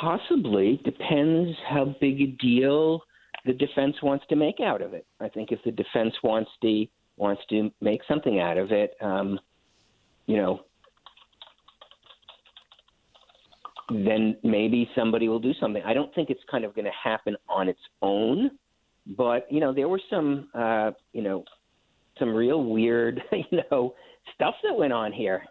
Possibly 0.00 0.80
depends 0.84 1.56
how 1.68 1.96
big 2.00 2.20
a 2.20 2.26
deal 2.26 3.02
the 3.46 3.52
defense 3.52 3.96
wants 4.02 4.24
to 4.28 4.36
make 4.36 4.60
out 4.60 4.82
of 4.82 4.92
it. 4.92 5.06
I 5.20 5.28
think 5.28 5.52
if 5.52 5.60
the 5.64 5.70
defense 5.70 6.14
wants 6.22 6.50
to 6.62 6.86
wants 7.16 7.42
to 7.50 7.70
make 7.80 8.00
something 8.06 8.38
out 8.38 8.58
of 8.58 8.70
it, 8.70 8.94
um, 9.00 9.40
you 10.26 10.36
know, 10.36 10.60
then 13.90 14.36
maybe 14.44 14.88
somebody 14.94 15.28
will 15.28 15.40
do 15.40 15.52
something. 15.60 15.82
I 15.84 15.94
don't 15.94 16.14
think 16.14 16.30
it's 16.30 16.42
kind 16.50 16.64
of 16.64 16.74
going 16.74 16.84
to 16.84 16.92
happen 17.02 17.36
on 17.48 17.68
its 17.68 17.80
own, 18.02 18.50
but 19.06 19.50
you 19.50 19.60
know, 19.60 19.72
there 19.72 19.88
were 19.88 20.00
some, 20.10 20.48
uh, 20.54 20.92
you 21.12 21.22
know, 21.22 21.44
some 22.18 22.34
real 22.34 22.62
weird, 22.64 23.20
you 23.32 23.62
know, 23.70 23.94
stuff 24.34 24.54
that 24.62 24.76
went 24.76 24.92
on 24.92 25.12
here. 25.12 25.44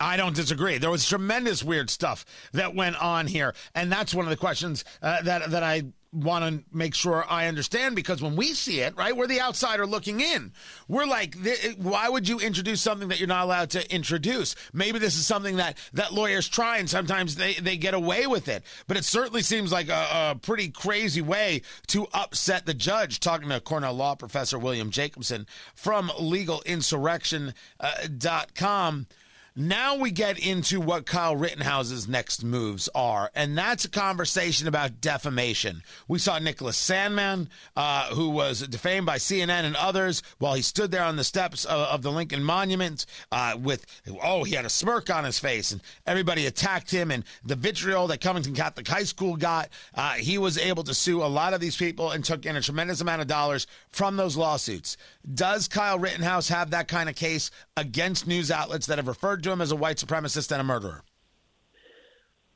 I 0.00 0.16
don't 0.16 0.36
disagree. 0.36 0.78
There 0.78 0.90
was 0.90 1.08
tremendous 1.08 1.64
weird 1.64 1.88
stuff 1.88 2.26
that 2.52 2.74
went 2.74 3.00
on 3.00 3.26
here, 3.26 3.54
and 3.74 3.90
that's 3.90 4.14
one 4.14 4.26
of 4.26 4.30
the 4.30 4.36
questions 4.36 4.84
uh, 5.02 5.22
that 5.22 5.50
that 5.50 5.62
I 5.62 5.84
want 6.12 6.44
to 6.44 6.62
make 6.76 6.94
sure 6.94 7.24
I 7.28 7.46
understand 7.46 7.96
because 7.96 8.22
when 8.22 8.36
we 8.36 8.54
see 8.54 8.80
it, 8.80 8.96
right, 8.96 9.14
we're 9.16 9.26
the 9.26 9.40
outsider 9.40 9.86
looking 9.86 10.20
in. 10.20 10.52
We're 10.88 11.06
like, 11.06 11.36
why 11.76 12.08
would 12.08 12.28
you 12.28 12.40
introduce 12.40 12.80
something 12.80 13.08
that 13.08 13.18
you're 13.18 13.28
not 13.28 13.44
allowed 13.44 13.70
to 13.70 13.94
introduce? 13.94 14.54
Maybe 14.72 14.98
this 14.98 15.16
is 15.16 15.26
something 15.26 15.56
that 15.56 15.76
that 15.92 16.14
lawyers 16.14 16.48
try, 16.48 16.78
and 16.78 16.88
sometimes 16.88 17.36
they 17.36 17.54
they 17.54 17.76
get 17.76 17.94
away 17.94 18.26
with 18.26 18.48
it. 18.48 18.64
But 18.86 18.96
it 18.96 19.04
certainly 19.04 19.42
seems 19.42 19.72
like 19.72 19.88
a, 19.88 20.32
a 20.32 20.38
pretty 20.40 20.68
crazy 20.68 21.22
way 21.22 21.62
to 21.88 22.06
upset 22.12 22.66
the 22.66 22.74
judge. 22.74 23.20
Talking 23.20 23.48
to 23.50 23.60
Cornell 23.60 23.94
law 23.94 24.14
professor 24.14 24.58
William 24.58 24.90
Jacobson 24.90 25.46
from 25.74 26.08
LegalInsurrection.com. 26.08 29.06
Uh, 29.10 29.14
now 29.58 29.96
we 29.96 30.10
get 30.10 30.38
into 30.38 30.82
what 30.82 31.06
Kyle 31.06 31.34
Rittenhouse's 31.34 32.06
next 32.06 32.44
moves 32.44 32.90
are, 32.94 33.30
and 33.34 33.56
that's 33.56 33.86
a 33.86 33.88
conversation 33.88 34.68
about 34.68 35.00
defamation. 35.00 35.82
We 36.06 36.18
saw 36.18 36.38
Nicholas 36.38 36.76
Sandmann, 36.76 37.48
uh, 37.74 38.14
who 38.14 38.28
was 38.28 38.60
defamed 38.60 39.06
by 39.06 39.16
CNN 39.16 39.64
and 39.64 39.74
others, 39.74 40.22
while 40.38 40.52
he 40.52 40.60
stood 40.60 40.90
there 40.90 41.02
on 41.02 41.16
the 41.16 41.24
steps 41.24 41.64
of, 41.64 41.88
of 41.88 42.02
the 42.02 42.12
Lincoln 42.12 42.44
Monument 42.44 43.06
uh, 43.32 43.56
with, 43.58 43.86
oh, 44.22 44.44
he 44.44 44.54
had 44.54 44.66
a 44.66 44.70
smirk 44.70 45.08
on 45.08 45.24
his 45.24 45.38
face, 45.38 45.72
and 45.72 45.80
everybody 46.06 46.44
attacked 46.44 46.90
him, 46.90 47.10
and 47.10 47.24
the 47.42 47.56
vitriol 47.56 48.08
that 48.08 48.20
Covington 48.20 48.54
Catholic 48.54 48.86
High 48.86 49.04
School 49.04 49.36
got, 49.36 49.70
uh, 49.94 50.12
he 50.12 50.36
was 50.36 50.58
able 50.58 50.84
to 50.84 50.92
sue 50.92 51.22
a 51.22 51.24
lot 51.24 51.54
of 51.54 51.60
these 51.60 51.78
people 51.78 52.10
and 52.10 52.22
took 52.22 52.44
in 52.44 52.56
a 52.56 52.60
tremendous 52.60 53.00
amount 53.00 53.22
of 53.22 53.26
dollars 53.26 53.66
from 53.88 54.16
those 54.16 54.36
lawsuits. 54.36 54.98
Does 55.34 55.66
Kyle 55.66 55.98
Rittenhouse 55.98 56.48
have 56.48 56.70
that 56.72 56.88
kind 56.88 57.08
of 57.08 57.16
case 57.16 57.50
against 57.74 58.26
news 58.26 58.50
outlets 58.50 58.86
that 58.86 58.98
have 58.98 59.08
referred 59.08 59.45
to 59.46 59.52
him 59.52 59.60
as 59.60 59.72
a 59.72 59.76
white 59.76 59.96
supremacist 59.96 60.52
and 60.52 60.60
a 60.60 60.64
murderer? 60.64 61.02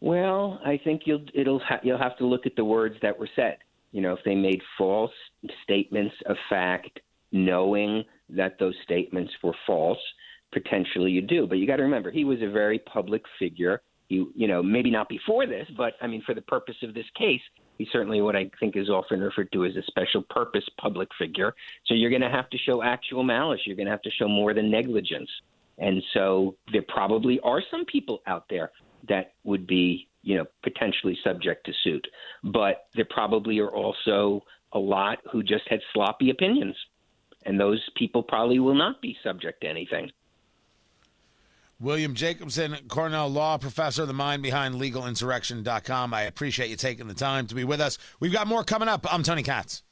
Well, 0.01 0.61
I 0.65 0.79
think 0.83 1.03
you'll 1.05 1.25
it'll 1.35 1.59
ha- 1.59 1.81
you'll 1.83 1.99
have 1.99 2.17
to 2.19 2.27
look 2.27 2.47
at 2.47 2.57
the 2.57 2.65
words 2.65 2.97
that 3.03 3.19
were 3.19 3.29
said. 3.37 3.59
You 3.93 4.01
know, 4.01 4.13
if 4.13 4.21
they 4.25 4.35
made 4.35 4.61
false 4.79 5.11
statements 5.63 6.15
of 6.27 6.37
fact, 6.49 7.01
knowing 7.33 8.05
that 8.31 8.59
those 8.59 8.75
statements 8.85 9.33
were 9.43 9.55
false, 9.67 9.99
potentially 10.53 11.11
you 11.11 11.23
do. 11.23 11.47
But 11.47 11.59
you 11.59 11.67
got 11.67 11.77
to 11.77 11.83
remember, 11.83 12.11
he 12.11 12.25
was 12.25 12.41
a 12.41 12.51
very 12.51 12.79
public 12.79 13.23
figure. 13.39 13.83
He, 14.09 14.27
you 14.35 14.49
know, 14.49 14.63
maybe 14.63 14.91
not 14.91 15.09
before 15.09 15.47
this, 15.47 15.67
but 15.77 15.95
I 16.01 16.07
mean, 16.07 16.23
for 16.25 16.35
the 16.35 16.43
purpose 16.43 16.77
of 16.83 16.95
this 16.95 17.05
case, 17.17 17.41
he's 17.79 17.89
certainly 17.93 18.21
what 18.21 18.37
I 18.37 18.51
think 18.59 18.77
is 18.77 18.89
often 18.89 19.21
referred 19.21 19.53
to 19.53 19.65
as 19.65 19.77
a 19.77 19.83
special 19.83 20.23
purpose 20.31 20.65
public 20.81 21.09
figure. 21.19 21.55
So 21.87 21.95
you're 21.95 22.11
going 22.11 22.23
to 22.23 22.31
have 22.31 22.51
to 22.51 22.59
show 22.59 22.83
actual 22.83 23.23
malice. 23.23 23.61
You're 23.67 23.77
going 23.77 23.87
to 23.87 23.93
have 23.93 24.03
to 24.03 24.11
show 24.11 24.29
more 24.29 24.55
than 24.55 24.71
negligence. 24.71 25.31
And 25.81 26.03
so 26.13 26.57
there 26.73 26.85
probably 26.87 27.41
are 27.41 27.63
some 27.71 27.85
people 27.87 28.21
out 28.27 28.45
there 28.49 28.71
that 29.09 29.33
would 29.45 29.67
be, 29.67 30.09
you 30.23 30.37
know, 30.37 30.45
potentially 30.63 31.19
subject 31.25 31.67
to 31.67 31.73
suit. 31.83 32.07
But 32.45 32.87
there 32.95 33.07
probably 33.09 33.59
are 33.59 33.75
also 33.75 34.43
a 34.73 34.79
lot 34.79 35.19
who 35.33 35.43
just 35.43 35.67
had 35.69 35.81
sloppy 35.93 36.31
opinions. 36.31 36.77
And 37.47 37.59
those 37.59 37.81
people 37.97 38.23
probably 38.23 38.59
will 38.59 38.75
not 38.75 39.01
be 39.01 39.17
subject 39.25 39.63
to 39.63 39.69
anything. 39.69 40.11
William 41.81 42.15
Jacobson, 42.15 42.77
Cornell 42.89 43.31
Law 43.31 43.57
Professor, 43.57 44.05
the 44.05 44.13
mind 44.13 44.43
behind 44.43 44.75
legalinsurrection.com. 44.75 46.13
I 46.13 46.23
appreciate 46.23 46.69
you 46.69 46.77
taking 46.77 47.09
the 47.09 47.15
time 47.15 47.47
to 47.47 47.55
be 47.55 47.65
with 47.65 47.81
us. 47.81 47.97
We've 48.21 48.35
got 48.35 48.47
more 48.47 48.63
coming 48.65 48.89
up. 48.89 49.11
I'm 49.11 49.23
Tony 49.23 49.43
Katz. 49.43 49.83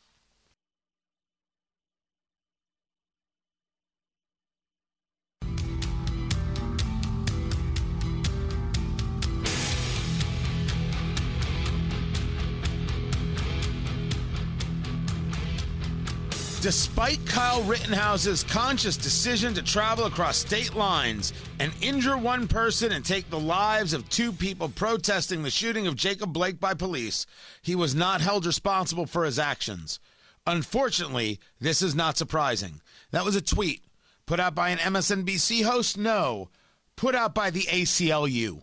Despite 16.61 17.25
Kyle 17.25 17.63
Rittenhouse's 17.63 18.43
conscious 18.43 18.97
decision 18.97 19.55
to 19.55 19.63
travel 19.63 20.07
across 20.07 20.39
state 20.39 20.75
lines 20.75 21.33
and 21.61 21.73
injure 21.81 22.17
one 22.17 22.49
person 22.49 22.91
and 22.91 23.05
take 23.05 23.31
the 23.31 23.39
lives 23.39 23.93
of 23.93 24.09
two 24.09 24.33
people 24.33 24.69
protesting 24.69 25.43
the 25.45 25.51
shooting 25.51 25.87
of 25.87 25.95
Jacob 25.95 26.33
Blake 26.33 26.59
by 26.59 26.75
police, 26.75 27.27
he 27.63 27.77
was 27.77 27.95
not 27.95 28.21
held 28.21 28.45
responsible 28.45 29.07
for 29.07 29.25
his 29.25 29.39
actions. 29.39 30.01
Unfortunately, 30.49 31.39
this 31.61 31.81
is 31.81 31.95
not 31.95 32.19
surprising. 32.19 32.81
That 33.13 33.25
was 33.25 33.37
a 33.37 33.41
tweet 33.41 33.85
put 34.29 34.39
out 34.39 34.55
by 34.55 34.69
an 34.69 34.79
MSNBC 34.79 35.65
host? 35.65 35.97
No, 35.97 36.51
put 36.97 37.15
out 37.15 37.35
by 37.35 37.51
the 37.51 37.63
ACLU. 37.63 38.63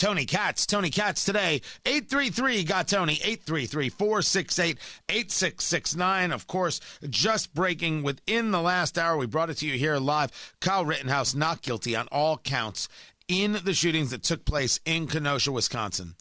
Tony 0.00 0.24
Katz. 0.24 0.64
Tony 0.64 0.88
Katz 0.88 1.26
today. 1.26 1.60
833 1.84 2.64
got 2.64 2.88
Tony. 2.88 3.20
833 3.22 3.90
468 3.90 4.78
8669. 5.10 6.32
Of 6.32 6.46
course, 6.46 6.80
just 7.10 7.52
breaking 7.52 8.02
within 8.02 8.50
the 8.50 8.62
last 8.62 8.96
hour. 8.96 9.18
We 9.18 9.26
brought 9.26 9.50
it 9.50 9.58
to 9.58 9.66
you 9.66 9.74
here 9.74 9.98
live. 9.98 10.54
Kyle 10.58 10.86
Rittenhouse 10.86 11.34
not 11.34 11.60
guilty 11.60 11.94
on 11.94 12.08
all 12.10 12.38
counts 12.38 12.88
in 13.28 13.58
the 13.62 13.74
shootings 13.74 14.10
that 14.12 14.22
took 14.22 14.46
place 14.46 14.80
in 14.86 15.06
Kenosha, 15.06 15.52
Wisconsin. 15.52 16.14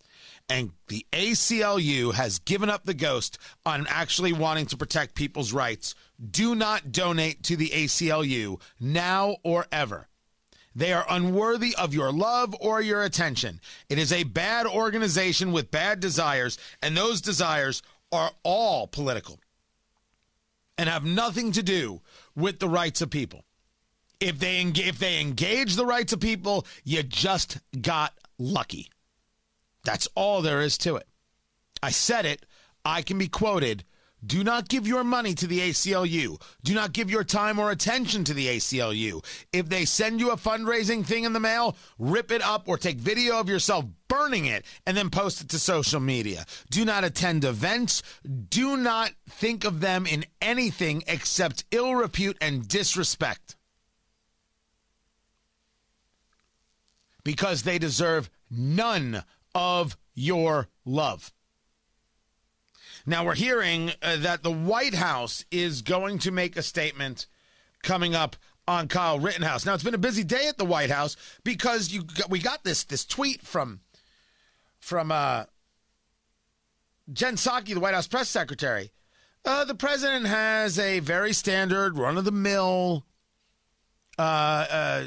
And 0.50 0.72
the 0.90 1.06
ACLU 1.14 2.14
has 2.16 2.40
given 2.40 2.70
up 2.70 2.84
the 2.84 2.94
ghost 2.94 3.38
on 3.66 3.88
actually 3.88 4.34
wanting 4.34 4.66
to 4.66 4.78
protect 4.78 5.16
people's 5.16 5.54
rights. 5.54 5.96
Do 6.30 6.54
not 6.54 6.92
donate 6.92 7.44
to 7.44 7.56
the 7.56 7.70
ACLU 7.70 8.60
now 8.78 9.38
or 9.42 9.68
ever. 9.72 10.10
They 10.76 10.94
are 10.94 11.06
unworthy 11.10 11.76
of 11.76 11.94
your 11.94 12.12
love 12.12 12.56
or 12.60 12.82
your 12.82 13.04
attention. 13.04 13.60
It 13.90 13.98
is 13.98 14.14
a 14.14 14.24
bad 14.24 14.66
organization 14.68 15.52
with 15.52 15.72
bad 15.72 16.00
desires, 16.00 16.58
and 16.82 16.96
those 16.96 17.22
desires 17.22 17.82
are 18.12 18.32
all 18.44 18.88
political 18.88 19.40
and 20.78 20.88
have 20.88 21.04
nothing 21.04 21.52
to 21.52 21.64
do 21.64 22.02
with 22.36 22.60
the 22.60 22.70
rights 22.70 23.02
of 23.02 23.10
people. 23.10 23.44
If 24.20 24.40
they 24.40 24.62
if 24.62 25.00
they 25.00 25.20
engage 25.20 25.76
the 25.76 25.86
rights 25.86 26.14
of 26.14 26.20
people, 26.20 26.66
you 26.84 27.04
just 27.04 27.58
got 27.82 28.14
lucky. 28.38 28.90
That's 29.84 30.08
all 30.16 30.42
there 30.42 30.62
is 30.62 30.78
to 30.80 30.98
it. 30.98 31.08
I 31.82 31.92
said 31.92 32.26
it. 32.26 32.46
I 32.86 33.02
can 33.02 33.18
be 33.18 33.28
quoted. 33.28 33.84
Do 34.26 34.44
not 34.44 34.68
give 34.68 34.86
your 34.86 35.04
money 35.04 35.34
to 35.36 35.48
the 35.48 35.60
ACLU. 35.60 36.42
Do 36.64 36.74
not 36.74 36.92
give 36.92 37.10
your 37.10 37.24
time 37.24 37.58
or 37.58 37.72
attention 37.72 38.26
to 38.26 38.34
the 38.34 38.48
ACLU. 38.48 39.24
If 39.54 39.70
they 39.70 39.86
send 39.86 40.20
you 40.20 40.32
a 40.32 40.38
fundraising 40.38 41.06
thing 41.06 41.24
in 41.24 41.32
the 41.32 41.40
mail, 41.40 41.78
rip 41.98 42.32
it 42.32 42.42
up 42.42 42.68
or 42.68 42.78
take 42.78 42.98
video 42.98 43.40
of 43.40 43.48
yourself 43.48 43.86
burning 44.10 44.46
it 44.46 44.66
and 44.86 44.98
then 44.98 45.10
post 45.10 45.42
it 45.42 45.50
to 45.50 45.60
social 45.60 46.02
media. 46.02 46.46
Do 46.70 46.84
not 46.84 47.06
attend 47.06 47.46
events. 47.46 48.04
Do 48.50 48.76
not 48.76 49.12
think 49.30 49.64
of 49.64 49.80
them 49.80 50.06
in 50.06 50.26
anything 50.42 51.04
except 51.08 51.64
ill 51.72 51.96
repute 51.96 52.38
and 52.42 52.68
disrespect. 52.68 53.56
Because 57.24 57.64
they 57.64 57.80
deserve 57.80 58.30
none 58.50 59.24
of 59.56 59.96
your 60.14 60.68
love. 60.84 61.32
Now 63.10 63.26
we're 63.26 63.34
hearing 63.34 63.92
uh, 64.04 64.18
that 64.18 64.44
the 64.44 64.52
White 64.52 64.94
House 64.94 65.44
is 65.50 65.82
going 65.82 66.20
to 66.20 66.32
make 66.32 66.56
a 66.56 66.62
statement 66.62 67.26
coming 67.82 68.14
up 68.14 68.36
on 68.68 68.88
Kyle 68.88 69.20
Rittenhouse. 69.20 69.66
Now 69.66 69.74
it's 69.74 69.84
been 69.84 69.96
a 69.96 69.98
busy 69.98 70.24
day 70.24 70.48
at 70.48 70.60
the 70.60 70.64
White 70.66 70.92
House 70.92 71.18
because 71.44 71.92
you 71.92 72.04
got, 72.04 72.30
we 72.30 72.38
got 72.38 72.64
this 72.64 72.84
this 72.84 73.06
tweet 73.06 73.42
from 73.42 73.80
from 74.80 75.12
uh, 75.12 75.46
Jen 77.12 77.34
Psaki, 77.34 77.74
the 77.74 77.80
White 77.80 77.96
House 77.96 78.08
press 78.08 78.30
secretary. 78.30 78.92
Uh, 79.44 79.66
the 79.66 79.74
president 79.74 80.28
has 80.28 80.78
a 80.78 81.00
very 81.00 81.34
standard, 81.34 81.98
run 81.98 82.16
of 82.16 82.26
the 82.26 82.32
mill 82.32 83.06
uh, 84.20 84.22
uh, 84.70 85.04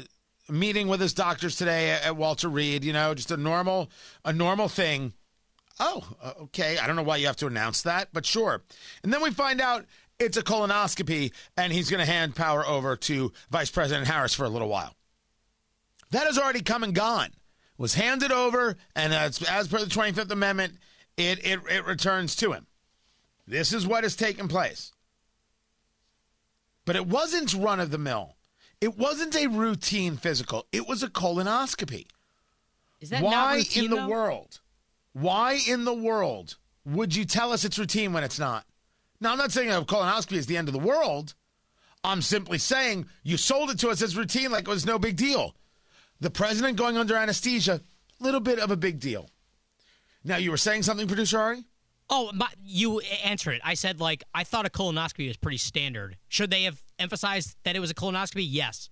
meeting 0.49 0.89
with 0.89 0.99
his 0.99 1.13
doctors 1.13 1.55
today 1.55 1.91
at 1.91 2.17
Walter 2.17 2.49
Reed. 2.49 2.83
You 2.83 2.91
know, 2.91 3.13
just 3.13 3.31
a 3.31 3.37
normal 3.37 3.89
a 4.25 4.33
normal 4.33 4.67
thing. 4.67 5.13
Oh, 5.79 6.03
uh, 6.21 6.33
okay. 6.43 6.77
I 6.77 6.87
don't 6.87 6.95
know 6.95 7.03
why 7.03 7.17
you 7.17 7.27
have 7.27 7.35
to 7.37 7.47
announce 7.47 7.81
that, 7.83 8.09
but 8.13 8.25
sure. 8.25 8.61
And 9.03 9.11
then 9.11 9.21
we 9.21 9.31
find 9.31 9.59
out 9.59 9.85
it's 10.19 10.37
a 10.37 10.43
colonoscopy, 10.43 11.31
and 11.57 11.73
he's 11.73 11.89
going 11.89 12.05
to 12.05 12.11
hand 12.11 12.35
power 12.35 12.65
over 12.65 12.95
to 12.95 13.31
Vice 13.49 13.71
President 13.71 14.07
Harris 14.07 14.33
for 14.33 14.45
a 14.45 14.49
little 14.49 14.69
while. 14.69 14.95
That 16.11 16.27
has 16.27 16.37
already 16.37 16.61
come 16.61 16.83
and 16.83 16.93
gone. 16.93 17.29
Was 17.77 17.95
handed 17.95 18.31
over, 18.31 18.77
and 18.95 19.13
as, 19.13 19.41
as 19.41 19.67
per 19.67 19.79
the 19.79 19.87
25th 19.87 20.29
Amendment, 20.29 20.77
it, 21.17 21.43
it, 21.45 21.59
it 21.69 21.85
returns 21.85 22.35
to 22.37 22.53
him. 22.53 22.67
This 23.47 23.73
is 23.73 23.87
what 23.87 24.03
has 24.03 24.15
taken 24.15 24.47
place. 24.47 24.93
But 26.85 26.95
it 26.95 27.07
wasn't 27.07 27.53
run 27.55 27.79
of 27.79 27.89
the 27.89 27.97
mill. 27.97 28.35
It 28.79 28.97
wasn't 28.97 29.35
a 29.35 29.47
routine 29.47 30.17
physical. 30.17 30.67
It 30.71 30.87
was 30.87 31.01
a 31.01 31.07
colonoscopy. 31.07 32.05
Is 33.01 33.09
that 33.09 33.23
Why 33.23 33.57
routine, 33.57 33.85
in 33.85 33.89
the 33.89 33.95
though? 33.97 34.07
world? 34.07 34.59
Why 35.13 35.59
in 35.67 35.85
the 35.85 35.93
world 35.93 36.57
would 36.85 37.15
you 37.15 37.25
tell 37.25 37.51
us 37.51 37.63
it's 37.63 37.79
routine 37.79 38.13
when 38.13 38.23
it's 38.23 38.39
not? 38.39 38.65
Now, 39.21 39.31
I'm 39.31 39.37
not 39.37 39.51
saying 39.51 39.71
a 39.71 39.81
colonoscopy 39.81 40.33
is 40.33 40.47
the 40.47 40.57
end 40.57 40.67
of 40.67 40.73
the 40.73 40.79
world. 40.79 41.33
I'm 42.03 42.21
simply 42.21 42.57
saying 42.57 43.07
you 43.23 43.37
sold 43.37 43.69
it 43.69 43.79
to 43.79 43.89
us 43.89 44.01
as 44.01 44.17
routine 44.17 44.51
like 44.51 44.67
it 44.67 44.67
was 44.67 44.85
no 44.85 44.99
big 44.99 45.15
deal. 45.15 45.55
The 46.19 46.29
president 46.29 46.77
going 46.77 46.97
under 46.97 47.15
anesthesia, 47.15 47.81
little 48.19 48.41
bit 48.41 48.59
of 48.59 48.71
a 48.71 48.75
big 48.75 48.99
deal. 48.99 49.29
Now, 50.23 50.37
you 50.37 50.51
were 50.51 50.57
saying 50.57 50.83
something, 50.83 51.07
producer 51.07 51.39
Ari? 51.39 51.63
Oh, 52.09 52.31
my, 52.33 52.47
you 52.61 52.99
answered 53.23 53.53
it. 53.53 53.61
I 53.63 53.75
said 53.75 53.99
like 53.99 54.23
I 54.33 54.43
thought 54.43 54.65
a 54.65 54.69
colonoscopy 54.69 55.27
was 55.27 55.37
pretty 55.37 55.57
standard. 55.57 56.17
Should 56.27 56.51
they 56.51 56.63
have 56.63 56.81
emphasized 56.99 57.55
that 57.63 57.75
it 57.75 57.79
was 57.79 57.91
a 57.91 57.95
colonoscopy? 57.95 58.45
Yes. 58.47 58.89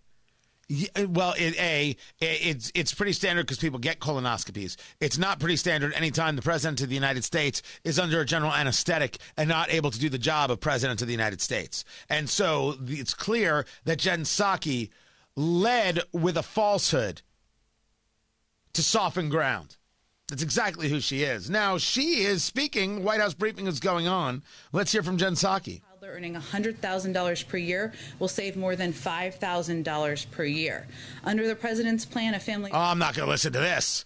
Yeah, 0.74 0.88
uh, 0.96 1.06
well, 1.10 1.34
it, 1.38 1.60
a 1.60 1.90
it, 1.90 1.98
it's 2.22 2.72
it's 2.74 2.94
pretty 2.94 3.12
standard 3.12 3.46
because 3.46 3.58
people 3.58 3.78
get 3.78 4.00
colonoscopies. 4.00 4.78
It's 5.02 5.18
not 5.18 5.38
pretty 5.38 5.58
standard 5.58 5.92
anytime 5.94 6.38
the 6.38 6.42
president 6.42 6.80
of 6.80 6.88
the 6.88 6.96
United 6.96 7.26
States 7.26 7.62
is 7.84 8.00
under 8.00 8.22
a 8.22 8.26
general 8.26 8.54
anesthetic 8.54 9.18
and 9.36 9.50
not 9.50 9.70
able 9.70 9.92
to 9.92 10.00
do 10.00 10.08
the 10.08 10.18
job 10.18 10.50
of 10.50 10.62
president 10.62 11.02
of 11.02 11.08
the 11.08 11.14
United 11.14 11.42
States. 11.42 11.84
And 12.08 12.30
so 12.30 12.76
it's 12.88 13.14
clear 13.14 13.66
that 13.84 14.00
Jen 14.00 14.22
Psaki 14.22 14.92
led 15.36 16.04
with 16.14 16.38
a 16.38 16.44
falsehood 16.44 17.22
to 18.72 18.82
soften 18.82 19.28
ground. 19.28 19.76
That's 20.30 20.42
exactly 20.42 20.88
who 20.88 21.02
she 21.02 21.24
is. 21.24 21.50
Now 21.50 21.80
she 21.80 22.22
is 22.22 22.46
speaking. 22.46 23.04
White 23.04 23.20
House 23.20 23.34
briefing 23.34 23.68
is 23.68 23.82
going 23.82 24.08
on. 24.08 24.42
Let's 24.72 24.94
hear 24.94 25.04
from 25.04 25.18
Jen 25.18 25.34
Psaki. 25.34 25.82
They're 26.02 26.14
earning 26.14 26.34
$100,000 26.34 27.48
per 27.48 27.58
year 27.58 27.94
will 28.18 28.28
save 28.28 28.58
more 28.58 28.76
than 28.76 28.92
$5,000 28.92 30.32
per 30.32 30.44
year. 30.44 30.88
Under 31.24 31.48
the 31.48 31.56
president's 31.56 32.06
plan, 32.06 32.34
a 32.34 32.40
family. 32.40 32.72
Oh, 32.74 32.80
I'm 32.80 32.98
not 32.98 33.14
going 33.14 33.28
to 33.28 33.30
listen 33.30 33.54
to 33.54 33.60
this. 33.60 34.06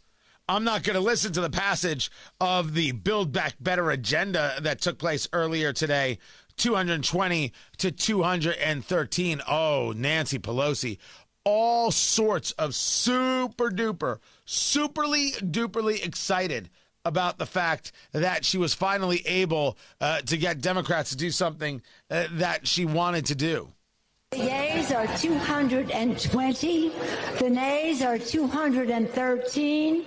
I'm 0.50 0.66
not 0.66 0.84
going 0.84 0.96
to 0.96 1.00
listen 1.00 1.32
to 1.32 1.40
the 1.40 1.50
passage 1.50 2.12
of 2.42 2.74
the 2.74 2.92
Build 2.92 3.32
Back 3.32 3.56
Better 3.62 3.92
agenda 3.92 4.56
that 4.60 4.82
took 4.82 4.98
place 4.98 5.30
earlier 5.32 5.72
today 5.72 6.18
220 6.58 7.54
to 7.78 7.92
213. 7.92 9.42
Oh, 9.48 9.94
Nancy 9.96 10.38
Pelosi. 10.38 10.98
All 11.46 11.92
sorts 11.92 12.52
of 12.54 12.76
super 12.76 13.70
duper, 13.70 14.20
superly 14.46 15.32
duperly 15.50 16.06
excited 16.06 16.70
about 17.06 17.38
the 17.38 17.46
fact 17.46 17.92
that 18.12 18.44
she 18.44 18.58
was 18.58 18.74
finally 18.74 19.22
able 19.26 19.78
uh, 20.02 20.22
to 20.22 20.38
get 20.38 20.60
Democrats 20.60 21.12
to 21.12 21.16
do 21.16 21.32
something 21.32 21.82
uh, 22.10 22.26
that 22.32 22.68
she 22.68 22.84
wanted 22.84 23.28
to 23.28 23.36
do. 23.36 23.70
The 24.32 24.38
yeas 24.38 24.92
are 24.92 25.08
220. 25.18 26.92
The 27.40 27.50
nays 27.50 28.02
are 28.02 28.18
213. 28.18 30.06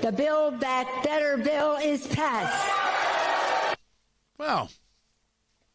The 0.00 0.12
Build 0.12 0.58
Back 0.58 1.04
Better 1.04 1.36
bill 1.36 1.76
is 1.76 2.06
passed. 2.06 3.76
Well, 4.38 4.70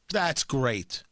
that's 0.10 0.44
great. 0.44 1.04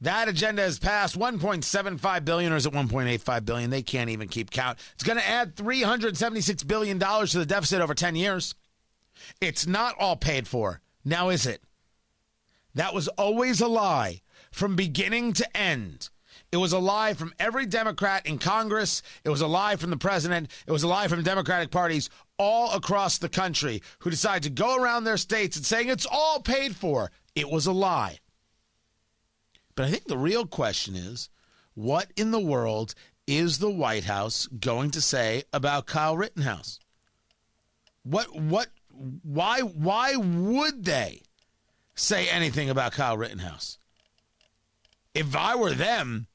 That 0.00 0.28
agenda 0.28 0.62
has 0.62 0.78
passed 0.78 1.18
1.75 1.18 2.24
billion 2.24 2.52
or 2.52 2.56
is 2.56 2.66
it 2.66 2.72
1.85 2.72 3.44
billion? 3.44 3.70
They 3.70 3.82
can't 3.82 4.10
even 4.10 4.28
keep 4.28 4.50
count. 4.50 4.78
It's 4.94 5.02
going 5.02 5.18
to 5.18 5.28
add 5.28 5.56
376 5.56 6.62
billion 6.64 6.98
dollars 6.98 7.32
to 7.32 7.38
the 7.38 7.46
deficit 7.46 7.80
over 7.80 7.94
10 7.94 8.14
years. 8.14 8.54
It's 9.40 9.66
not 9.66 9.96
all 9.98 10.16
paid 10.16 10.46
for. 10.46 10.80
Now 11.04 11.30
is 11.30 11.46
it? 11.46 11.62
That 12.74 12.94
was 12.94 13.08
always 13.08 13.60
a 13.60 13.66
lie 13.66 14.20
from 14.52 14.76
beginning 14.76 15.32
to 15.34 15.56
end. 15.56 16.10
It 16.52 16.58
was 16.58 16.72
a 16.72 16.78
lie 16.78 17.14
from 17.14 17.34
every 17.38 17.66
Democrat 17.66 18.24
in 18.24 18.38
Congress. 18.38 19.02
It 19.24 19.30
was 19.30 19.40
a 19.40 19.46
lie 19.46 19.76
from 19.76 19.90
the 19.90 19.96
president. 19.96 20.50
It 20.66 20.72
was 20.72 20.84
a 20.84 20.88
lie 20.88 21.08
from 21.08 21.22
Democratic 21.22 21.70
parties 21.70 22.08
all 22.38 22.72
across 22.72 23.18
the 23.18 23.28
country 23.28 23.82
who 23.98 24.10
decided 24.10 24.44
to 24.44 24.50
go 24.50 24.76
around 24.76 25.04
their 25.04 25.16
states 25.16 25.56
and 25.56 25.66
saying 25.66 25.88
it's 25.88 26.06
all 26.10 26.40
paid 26.40 26.76
for. 26.76 27.10
It 27.34 27.50
was 27.50 27.66
a 27.66 27.72
lie. 27.72 28.18
But 29.78 29.86
I 29.86 29.90
think 29.92 30.06
the 30.06 30.18
real 30.18 30.44
question 30.44 30.96
is 30.96 31.30
what 31.74 32.12
in 32.16 32.32
the 32.32 32.40
world 32.40 32.96
is 33.28 33.58
the 33.58 33.70
White 33.70 34.02
House 34.02 34.48
going 34.48 34.90
to 34.90 35.00
say 35.00 35.44
about 35.52 35.86
Kyle 35.86 36.16
Rittenhouse? 36.16 36.80
What 38.02 38.34
what 38.34 38.70
why 39.22 39.60
why 39.60 40.16
would 40.16 40.84
they 40.84 41.22
say 41.94 42.28
anything 42.28 42.68
about 42.68 42.90
Kyle 42.90 43.16
Rittenhouse? 43.16 43.78
If 45.14 45.36
I 45.36 45.54
were 45.54 45.74
them, 45.74 46.26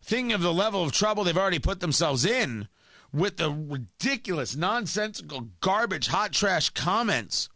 thinking 0.00 0.32
of 0.32 0.40
the 0.40 0.54
level 0.54 0.84
of 0.84 0.92
trouble 0.92 1.24
they've 1.24 1.36
already 1.36 1.58
put 1.58 1.80
themselves 1.80 2.24
in 2.24 2.68
with 3.12 3.36
the 3.36 3.50
ridiculous, 3.50 4.54
nonsensical, 4.54 5.48
garbage, 5.60 6.06
hot 6.06 6.30
trash 6.30 6.70
comments 6.70 7.48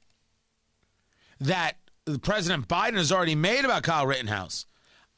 that 1.38 1.76
President 2.22 2.66
Biden 2.66 2.94
has 2.94 3.12
already 3.12 3.36
made 3.36 3.64
about 3.64 3.84
Kyle 3.84 4.04
Rittenhouse, 4.04 4.66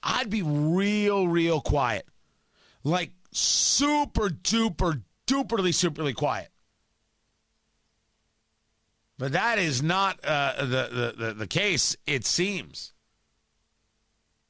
I'd 0.03 0.31
be 0.31 0.43
real, 0.43 1.29
real 1.29 1.61
quiet. 1.61 2.07
Like 2.85 3.13
super 3.33 4.29
duper 4.29 5.03
duperly, 5.27 5.71
superly 5.71 6.15
quiet. 6.15 6.49
But 9.19 9.33
that 9.33 9.59
is 9.59 9.83
not 9.83 10.19
uh, 10.25 10.65
the, 10.65 11.15
the, 11.17 11.35
the, 11.35 11.47
case, 11.47 11.95
it 12.07 12.25
seems. 12.25 12.95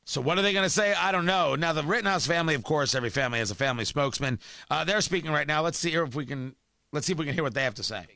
So 0.05 0.21
what 0.21 0.39
are 0.39 0.43
they 0.43 0.53
going 0.53 0.65
to 0.65 0.71
say? 0.71 0.95
I 0.95 1.11
don't 1.11 1.27
know. 1.27 1.57
Now 1.57 1.73
the 1.73 1.83
Rittenhouse 1.83 2.27
family, 2.27 2.55
of 2.55 2.63
course, 2.63 2.95
every 2.95 3.11
family 3.11 3.41
has 3.41 3.51
a 3.51 3.57
family 3.57 3.85
spokesman. 3.85 4.39
Uh, 4.71 4.85
they're 4.85 5.01
speaking 5.01 5.33
right 5.33 5.47
now. 5.47 5.63
Let's 5.63 5.79
see 5.79 5.93
if 5.93 6.15
we 6.15 6.25
can. 6.25 6.55
Let's 6.93 7.07
see 7.07 7.13
if 7.13 7.19
we 7.19 7.25
can 7.25 7.35
hear 7.35 7.43
what 7.43 7.55
they 7.55 7.65
have 7.65 7.75
to 7.75 7.83
say. 7.83 8.07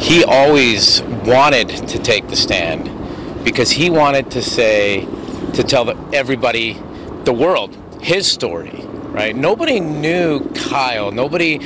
he 0.00 0.24
always 0.24 1.02
wanted 1.02 1.68
to 1.68 1.98
take 1.98 2.26
the 2.28 2.36
stand 2.36 2.90
because 3.44 3.70
he 3.70 3.90
wanted 3.90 4.30
to 4.32 4.42
say 4.42 5.06
to 5.54 5.62
tell 5.62 5.90
everybody 6.14 6.74
the 7.24 7.32
world 7.32 7.76
his 8.00 8.30
story 8.30 8.86
right? 9.12 9.36
Nobody 9.36 9.78
knew 9.78 10.40
kyle. 10.54 11.12
Nobody 11.12 11.58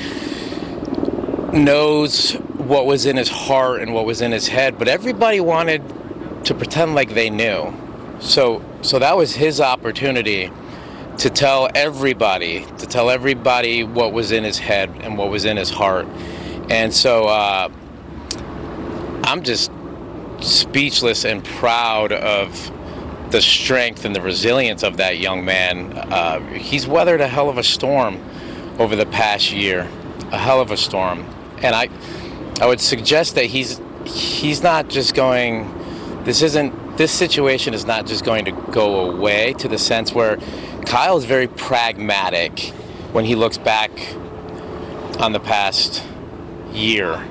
knows 1.53 2.33
what 2.33 2.87
was 2.87 3.07
in 3.07 3.16
his 3.16 3.29
heart 3.29 3.81
and 3.81 3.94
what 3.94 4.05
was 4.05 4.20
in 4.20 4.33
his 4.33 4.49
head 4.49 4.79
but 4.79 4.88
everybody 4.88 5.40
wanted 5.40 5.83
to 6.44 6.55
pretend 6.55 6.94
like 6.94 7.14
they 7.14 7.31
knew. 7.31 7.72
So 8.20 8.64
so 8.83 8.99
that 8.99 9.16
was 9.16 9.35
his 9.35 9.61
opportunity 9.61 10.51
to 11.19 11.31
tell 11.31 11.69
everybody 11.75 12.67
to 12.79 12.87
tell 12.87 13.10
everybody 13.10 13.85
what 13.85 14.13
was 14.13 14.33
in 14.33 14.44
his 14.44 14.58
head 14.58 14.90
and 15.00 15.17
what 15.17 15.31
was 15.31 15.44
in 15.44 15.56
his 15.56 15.71
heart. 15.71 16.06
And 16.69 16.92
so 16.92 17.27
uh, 17.27 17.71
i'm 19.25 19.42
just 19.42 19.71
speechless 20.40 21.25
and 21.25 21.44
proud 21.44 22.13
of 22.13 22.71
the 23.31 23.40
strength 23.40 24.04
and 24.04 24.14
the 24.14 24.20
resilience 24.20 24.83
of 24.83 24.98
that 24.98 25.18
young 25.18 25.44
man. 25.44 25.92
Uh, 25.96 26.40
he's 26.54 26.87
weathered 26.87 27.20
a 27.20 27.29
hell 27.29 27.48
of 27.48 27.58
a 27.58 27.62
storm 27.62 28.22
over 28.79 28.94
the 28.96 29.06
past 29.06 29.52
year, 29.52 29.88
a 30.33 30.38
hell 30.38 30.60
of 30.60 30.70
a 30.70 30.77
storm, 30.77 31.27
and 31.62 31.74
I, 31.74 31.88
I 32.60 32.66
would 32.66 32.81
suggest 32.81 33.35
that 33.35 33.46
he's 33.46 33.81
he's 34.04 34.62
not 34.62 34.88
just 34.88 35.14
going. 35.14 35.72
This 36.24 36.42
isn't 36.42 36.96
this 36.96 37.12
situation 37.12 37.74
is 37.74 37.87
not 37.87 38.06
just 38.06 38.24
going 38.24 38.46
to 38.46 38.52
go 38.52 39.10
away 39.10 39.52
to 39.54 39.68
the 39.68 39.79
sense 39.79 40.12
where 40.12 40.38
Kyle 40.87 41.16
is 41.16 41.24
very 41.24 41.46
pragmatic 41.46 42.58
when 43.12 43.24
he 43.24 43.35
looks 43.35 43.58
back 43.58 43.90
on 45.18 45.33
the 45.33 45.40
past 45.40 46.02
year, 46.72 47.22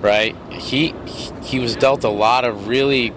right? 0.00 0.36
He 0.50 0.94
he 1.42 1.58
was 1.58 1.76
dealt 1.76 2.04
a 2.04 2.10
lot 2.10 2.44
of 2.44 2.68
really 2.68 3.12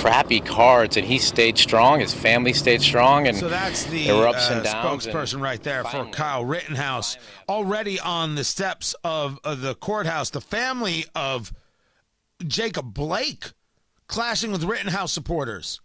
crappy 0.00 0.40
cards, 0.40 0.96
and 0.96 1.06
he 1.06 1.18
stayed 1.18 1.56
strong. 1.56 2.00
His 2.00 2.12
family 2.12 2.52
stayed 2.52 2.82
strong, 2.82 3.26
and 3.26 3.36
So 3.36 3.48
that's 3.48 3.84
the 3.84 4.04
there 4.06 4.16
were 4.16 4.28
ups 4.28 4.50
uh, 4.50 4.54
and 4.54 4.64
downs. 4.64 5.06
and- 5.06 5.14
spokesperson 5.14 5.40
right 5.40 5.62
there 5.62 5.84
for 5.84 6.06
Kyle 6.06 6.44
Rittenhouse. 6.44 7.16
Already 7.48 7.98
on 7.98 8.34
the 8.34 8.44
steps 8.44 8.94
of, 9.02 9.38
of 9.42 9.62
the 9.62 9.74
courthouse, 9.74 10.30
the 10.30 10.40
family 10.40 11.06
of 11.14 11.52
Jacob 12.46 12.92
Blake 12.92 13.52
clashing 14.06 14.52
with 14.52 14.64
Rittenhouse 14.64 15.12
supporters. 15.12 15.80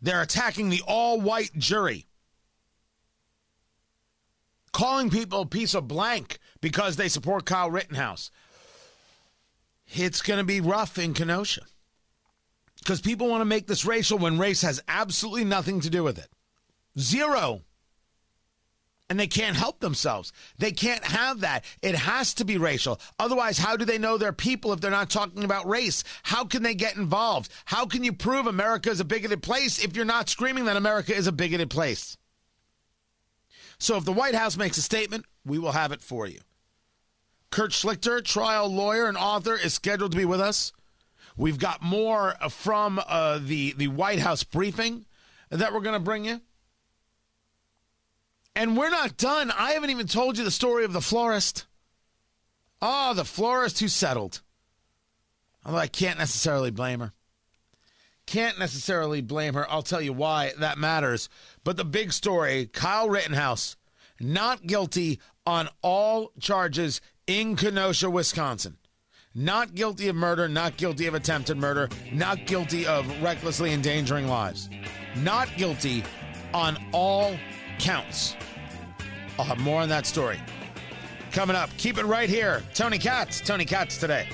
They're 0.00 0.22
attacking 0.22 0.70
the 0.70 0.82
all 0.86 1.20
white 1.20 1.50
jury, 1.58 2.06
calling 4.72 5.10
people 5.10 5.40
a 5.40 5.46
piece 5.46 5.74
of 5.74 5.88
blank 5.88 6.38
because 6.60 6.94
they 6.96 7.08
support 7.08 7.44
Kyle 7.46 7.70
Rittenhouse. 7.70 8.30
It's 9.88 10.22
going 10.22 10.38
to 10.38 10.44
be 10.44 10.60
rough 10.60 10.98
in 10.98 11.14
Kenosha 11.14 11.62
because 12.88 13.02
people 13.02 13.28
want 13.28 13.42
to 13.42 13.44
make 13.44 13.66
this 13.66 13.84
racial 13.84 14.16
when 14.16 14.38
race 14.38 14.62
has 14.62 14.82
absolutely 14.88 15.44
nothing 15.44 15.78
to 15.78 15.90
do 15.90 16.02
with 16.02 16.16
it. 16.16 16.30
Zero. 16.98 17.60
And 19.10 19.20
they 19.20 19.26
can't 19.26 19.58
help 19.58 19.80
themselves. 19.80 20.32
They 20.56 20.72
can't 20.72 21.04
have 21.04 21.40
that. 21.40 21.66
It 21.82 21.94
has 21.94 22.32
to 22.34 22.46
be 22.46 22.56
racial. 22.56 22.98
Otherwise, 23.18 23.58
how 23.58 23.76
do 23.76 23.84
they 23.84 23.98
know 23.98 24.16
they're 24.16 24.32
people 24.32 24.72
if 24.72 24.80
they're 24.80 24.90
not 24.90 25.10
talking 25.10 25.44
about 25.44 25.68
race? 25.68 26.02
How 26.22 26.46
can 26.46 26.62
they 26.62 26.74
get 26.74 26.96
involved? 26.96 27.52
How 27.66 27.84
can 27.84 28.04
you 28.04 28.14
prove 28.14 28.46
America 28.46 28.88
is 28.88 29.00
a 29.00 29.04
bigoted 29.04 29.42
place 29.42 29.84
if 29.84 29.94
you're 29.94 30.06
not 30.06 30.30
screaming 30.30 30.64
that 30.64 30.78
America 30.78 31.14
is 31.14 31.26
a 31.26 31.32
bigoted 31.32 31.68
place? 31.68 32.16
So 33.78 33.98
if 33.98 34.06
the 34.06 34.12
White 34.14 34.34
House 34.34 34.56
makes 34.56 34.78
a 34.78 34.82
statement, 34.82 35.26
we 35.44 35.58
will 35.58 35.72
have 35.72 35.92
it 35.92 36.00
for 36.00 36.26
you. 36.26 36.40
Kurt 37.50 37.72
Schlichter, 37.72 38.24
trial 38.24 38.72
lawyer 38.72 39.08
and 39.08 39.18
author, 39.18 39.56
is 39.56 39.74
scheduled 39.74 40.12
to 40.12 40.16
be 40.16 40.24
with 40.24 40.40
us. 40.40 40.72
We've 41.38 41.58
got 41.58 41.80
more 41.82 42.34
from 42.50 43.00
uh, 43.06 43.38
the 43.40 43.72
the 43.72 43.86
White 43.88 44.18
House 44.18 44.42
briefing 44.42 45.06
that 45.50 45.72
we're 45.72 45.80
going 45.80 45.94
to 45.94 46.00
bring 46.00 46.24
you. 46.24 46.40
And 48.56 48.76
we're 48.76 48.90
not 48.90 49.16
done. 49.16 49.52
I 49.52 49.70
haven't 49.70 49.90
even 49.90 50.08
told 50.08 50.36
you 50.36 50.42
the 50.42 50.50
story 50.50 50.84
of 50.84 50.92
the 50.92 51.00
florist. 51.00 51.66
Oh, 52.82 53.14
the 53.14 53.24
florist 53.24 53.78
who 53.78 53.86
settled. 53.86 54.42
Although 55.64 55.78
I 55.78 55.86
can't 55.86 56.18
necessarily 56.18 56.72
blame 56.72 56.98
her. 56.98 57.12
Can't 58.26 58.58
necessarily 58.58 59.20
blame 59.20 59.54
her. 59.54 59.70
I'll 59.70 59.82
tell 59.82 60.02
you 60.02 60.12
why 60.12 60.52
that 60.58 60.76
matters. 60.76 61.28
But 61.62 61.76
the 61.76 61.84
big 61.84 62.12
story 62.12 62.66
Kyle 62.66 63.08
Rittenhouse, 63.08 63.76
not 64.20 64.66
guilty 64.66 65.20
on 65.46 65.68
all 65.82 66.32
charges 66.40 67.00
in 67.28 67.54
Kenosha, 67.54 68.10
Wisconsin. 68.10 68.76
Not 69.38 69.76
guilty 69.76 70.08
of 70.08 70.16
murder, 70.16 70.48
not 70.48 70.76
guilty 70.76 71.06
of 71.06 71.14
attempted 71.14 71.58
murder, 71.58 71.88
not 72.12 72.44
guilty 72.44 72.84
of 72.88 73.06
recklessly 73.22 73.72
endangering 73.72 74.26
lives. 74.26 74.68
Not 75.18 75.48
guilty 75.56 76.02
on 76.52 76.76
all 76.90 77.36
counts. 77.78 78.34
I'll 79.38 79.44
have 79.44 79.60
more 79.60 79.80
on 79.80 79.88
that 79.90 80.06
story 80.06 80.40
coming 81.30 81.54
up. 81.54 81.70
Keep 81.76 81.98
it 81.98 82.04
right 82.04 82.28
here. 82.28 82.64
Tony 82.74 82.98
Katz, 82.98 83.40
Tony 83.40 83.64
Katz 83.64 83.96
today. 83.98 84.28